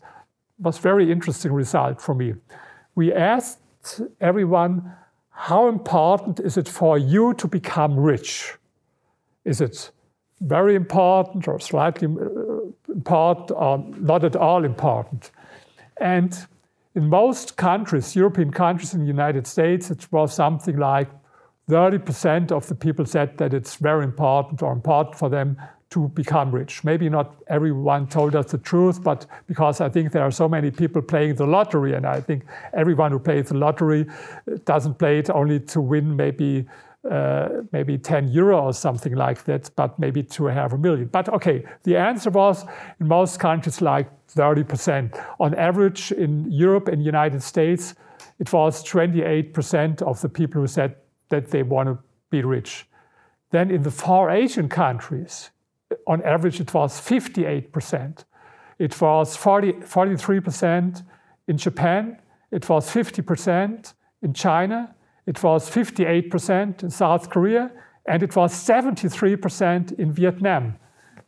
was 0.62 0.78
very 0.78 1.12
interesting 1.12 1.52
result 1.52 2.02
for 2.02 2.14
me. 2.14 2.36
We 2.96 3.12
asked 3.14 4.02
everyone, 4.20 4.94
how 5.30 5.68
important 5.68 6.40
is 6.40 6.58
it 6.58 6.68
for 6.68 6.98
you 6.98 7.34
to 7.34 7.48
become 7.48 8.00
rich? 8.00 8.54
Is 9.44 9.60
it 9.60 9.92
very 10.40 10.76
important 10.76 11.48
or 11.48 11.60
slightly 11.60 12.08
uh, 12.08 12.94
important 12.94 13.52
or 13.52 13.84
not 13.98 14.24
at 14.24 14.36
all 14.36 14.66
important? 14.66 15.32
And 16.00 16.48
in 16.96 17.10
most 17.10 17.56
countries, 17.58 18.16
European 18.16 18.52
countries 18.52 18.94
in 18.94 19.02
the 19.02 19.08
United 19.08 19.48
States, 19.48 19.92
it 19.92 20.12
was 20.12 20.34
something 20.34 20.78
like 20.78 21.10
30% 21.70 22.52
of 22.52 22.68
the 22.68 22.76
people 22.76 23.06
said 23.06 23.38
that 23.38 23.54
it's 23.54 23.76
very 23.76 24.04
important 24.04 24.62
or 24.62 24.74
important 24.74 25.16
for 25.16 25.30
them 25.30 25.58
to 25.92 26.08
become 26.10 26.52
rich. 26.52 26.84
Maybe 26.84 27.10
not 27.10 27.36
everyone 27.48 28.08
told 28.08 28.36
us 28.36 28.52
the 28.52 28.58
truth, 28.58 29.04
but 29.04 29.26
because 29.48 29.82
I 29.82 29.90
think 29.90 30.12
there 30.12 30.24
are 30.24 30.32
so 30.32 30.48
many 30.48 30.72
people 30.72 31.02
playing 31.02 31.36
the 31.36 31.46
lottery, 31.46 31.94
and 31.94 32.06
I 32.06 32.22
think 32.22 32.46
everyone 32.74 33.12
who 33.12 33.20
plays 33.20 33.50
the 33.50 33.58
lottery 33.58 34.06
uh, 34.10 34.58
doesn't 34.66 35.00
play 35.00 35.20
it 35.20 35.30
only 35.30 35.60
to 35.60 35.82
win 35.82 36.16
maybe 36.16 36.66
uh, 37.12 37.64
maybe 37.74 37.98
10 37.98 38.30
euro 38.30 38.62
or 38.62 38.74
something 38.74 39.16
like 39.16 39.44
that, 39.44 39.70
but 39.76 40.00
maybe 40.00 40.24
to 40.24 40.46
have 40.46 40.72
a 40.72 40.78
million. 40.78 41.08
But 41.08 41.28
okay, 41.28 41.66
the 41.84 41.98
answer 41.98 42.30
was 42.30 42.64
in 43.02 43.08
most 43.10 43.38
countries 43.38 43.82
like 43.82 44.08
30%. 44.30 45.22
On 45.42 45.54
average, 45.56 46.14
in 46.14 46.50
Europe 46.50 46.88
and 46.88 47.04
United 47.04 47.44
States, 47.44 47.96
it 48.40 48.54
was 48.54 48.82
28% 48.86 50.02
of 50.02 50.22
the 50.22 50.30
people 50.30 50.62
who 50.62 50.68
said 50.68 50.96
that 51.28 51.52
they 51.52 51.64
want 51.64 51.90
to 51.90 52.00
be 52.30 52.44
rich. 52.44 52.88
Then 53.50 53.70
in 53.70 53.84
the 53.84 53.92
far 53.92 54.30
Asian 54.30 54.70
countries, 54.70 55.52
on 56.08 56.22
average, 56.24 56.62
it 56.62 56.74
was 56.74 57.02
58%. 57.02 58.24
It 58.80 59.02
was 59.02 59.36
40, 59.36 59.74
43% 59.74 61.04
in 61.50 61.58
Japan. 61.58 62.18
It 62.52 62.70
was 62.70 62.90
50% 62.90 63.94
in 64.22 64.34
China. 64.34 64.96
It 65.32 65.42
was 65.42 65.70
58% 65.70 66.84
in 66.84 66.90
South 66.90 67.30
Korea. 67.30 67.72
And 68.06 68.22
it 68.22 68.36
was 68.36 68.52
73% 68.54 69.98
in 69.98 70.12
Vietnam. 70.12 70.76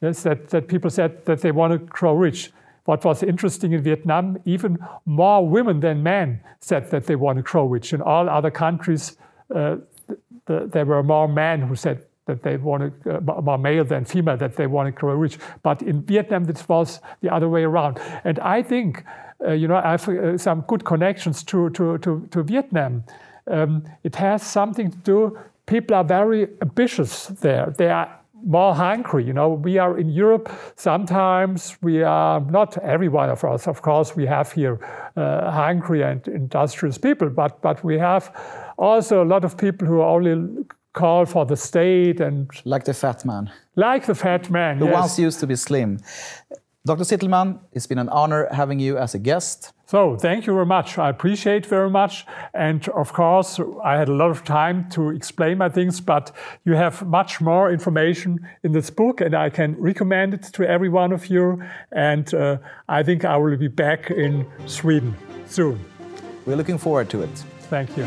Yes, 0.02 0.24
that, 0.24 0.50
that 0.50 0.68
people 0.68 0.90
said 0.90 1.24
that 1.24 1.40
they 1.40 1.52
want 1.52 1.72
to 1.72 1.78
grow 1.78 2.14
rich. 2.14 2.52
What 2.84 3.06
was 3.06 3.24
interesting 3.24 3.72
in 3.72 3.82
Vietnam, 3.82 4.40
even 4.44 4.78
more 5.06 5.48
women 5.48 5.80
than 5.80 6.04
men 6.04 6.42
said 6.60 6.92
that 6.92 7.06
they 7.06 7.16
want 7.16 7.38
to 7.38 7.44
grow 7.44 7.66
rich. 7.66 7.94
In 7.94 8.02
all 8.02 8.28
other 8.28 8.52
countries, 8.52 9.16
uh, 9.56 9.78
the, 10.48 10.70
there 10.74 10.86
were 10.86 11.02
more 11.02 11.30
men 11.30 11.62
who 11.62 11.76
said 11.76 12.06
that 12.26 12.44
they 12.44 12.58
want 12.58 13.04
to, 13.04 13.18
uh, 13.18 13.42
more 13.42 13.58
male 13.58 13.86
than 13.86 14.04
female, 14.04 14.36
that 14.36 14.58
they 14.58 14.68
want 14.68 14.88
to 14.88 14.92
grow 14.92 15.14
rich. 15.14 15.38
But 15.62 15.82
in 15.82 16.02
Vietnam, 16.02 16.44
this 16.44 16.68
was 16.68 17.00
the 17.22 17.34
other 17.34 17.48
way 17.48 17.64
around. 17.64 18.02
And 18.26 18.38
I 18.40 18.64
think, 18.64 19.06
uh, 19.48 19.54
you 19.54 19.70
know, 19.70 19.78
I 19.78 19.92
have 19.92 20.10
uh, 20.10 20.38
some 20.38 20.66
good 20.68 20.84
connections 20.84 21.42
to, 21.46 21.70
to, 21.70 21.98
to, 22.00 22.28
to 22.32 22.44
Vietnam. 22.44 23.06
Um, 23.48 23.84
it 24.04 24.16
has 24.16 24.42
something 24.44 24.92
to 24.92 24.98
do, 24.98 25.38
people 25.66 25.96
are 25.96 26.04
very 26.04 26.48
ambitious 26.62 27.28
there. 27.28 27.74
They 27.78 27.90
are 27.90 28.20
more 28.46 28.76
hungry. 28.76 29.24
You 29.24 29.34
know, 29.34 29.50
we 29.50 29.78
are 29.78 29.98
in 29.98 30.10
Europe. 30.10 30.52
Sometimes 30.76 31.78
we 31.82 32.04
are 32.04 32.42
not 32.42 32.78
every 32.80 33.08
one 33.08 33.30
of 33.30 33.44
us. 33.44 33.68
Of 33.68 33.82
course, 33.82 34.16
we 34.16 34.26
have 34.26 34.52
here 34.52 34.80
uh, 35.16 35.52
hungry 35.52 36.02
and 36.04 36.28
industrious 36.28 36.98
people, 36.98 37.30
but 37.30 37.62
but 37.62 37.84
we 37.84 37.98
have 38.00 38.32
also 38.78 39.24
a 39.24 39.28
lot 39.28 39.46
of 39.46 39.58
people 39.58 39.88
who 39.88 40.02
only 40.02 40.66
call 40.94 41.26
for 41.26 41.46
the 41.46 41.56
state 41.56 42.22
and 42.22 42.50
like 42.66 42.84
the 42.84 42.94
fat 42.94 43.26
man. 43.26 43.50
Like 43.76 44.06
the 44.06 44.16
fat 44.16 44.50
man. 44.50 44.80
The 44.80 44.86
yes. 44.86 44.94
ones 44.94 45.20
used 45.20 45.40
to 45.40 45.48
be 45.48 45.56
slim. 45.56 46.00
Dr. 46.86 47.06
Zitelmann, 47.06 47.60
it's 47.72 47.88
been 47.88 47.98
an 47.98 48.10
honor 48.10 48.50
having 48.52 48.78
you 48.78 48.98
as 48.98 49.16
a 49.16 49.20
guest. 49.20 49.72
So 49.86 50.18
thank 50.18 50.46
you 50.46 50.54
very 50.54 50.66
much. 50.66 50.98
I 50.98 51.10
appreciate 51.10 51.66
very 51.66 51.90
much. 51.90 52.26
And 52.54 52.86
of 52.90 53.14
course, 53.14 53.58
I 53.82 53.96
had 53.96 54.10
a 54.10 54.14
lot 54.14 54.32
of 54.32 54.44
time 54.44 54.90
to 54.90 55.12
explain 55.12 55.60
my 55.60 55.70
things, 55.70 56.02
but 56.02 56.34
you 56.66 56.74
have 56.74 57.08
much 57.08 57.40
more 57.40 57.72
information 57.72 58.46
in 58.64 58.74
this 58.74 58.90
book, 58.90 59.22
and 59.22 59.34
I 59.34 59.50
can 59.50 59.80
recommend 59.80 60.34
it 60.34 60.44
to 60.52 60.68
every 60.68 60.90
one 60.90 61.14
of 61.14 61.28
you. 61.28 61.64
And 61.94 62.34
uh, 62.34 62.58
I 62.90 63.02
think 63.02 63.24
I 63.24 63.38
will 63.38 63.56
be 63.56 63.70
back 63.70 64.12
in 64.12 64.46
Sweden 64.66 65.16
soon. 65.46 65.80
We're 66.46 66.58
looking 66.58 66.78
forward 66.78 67.10
to 67.12 67.22
it. 67.22 67.44
Thank 67.70 67.96
you. 67.96 68.06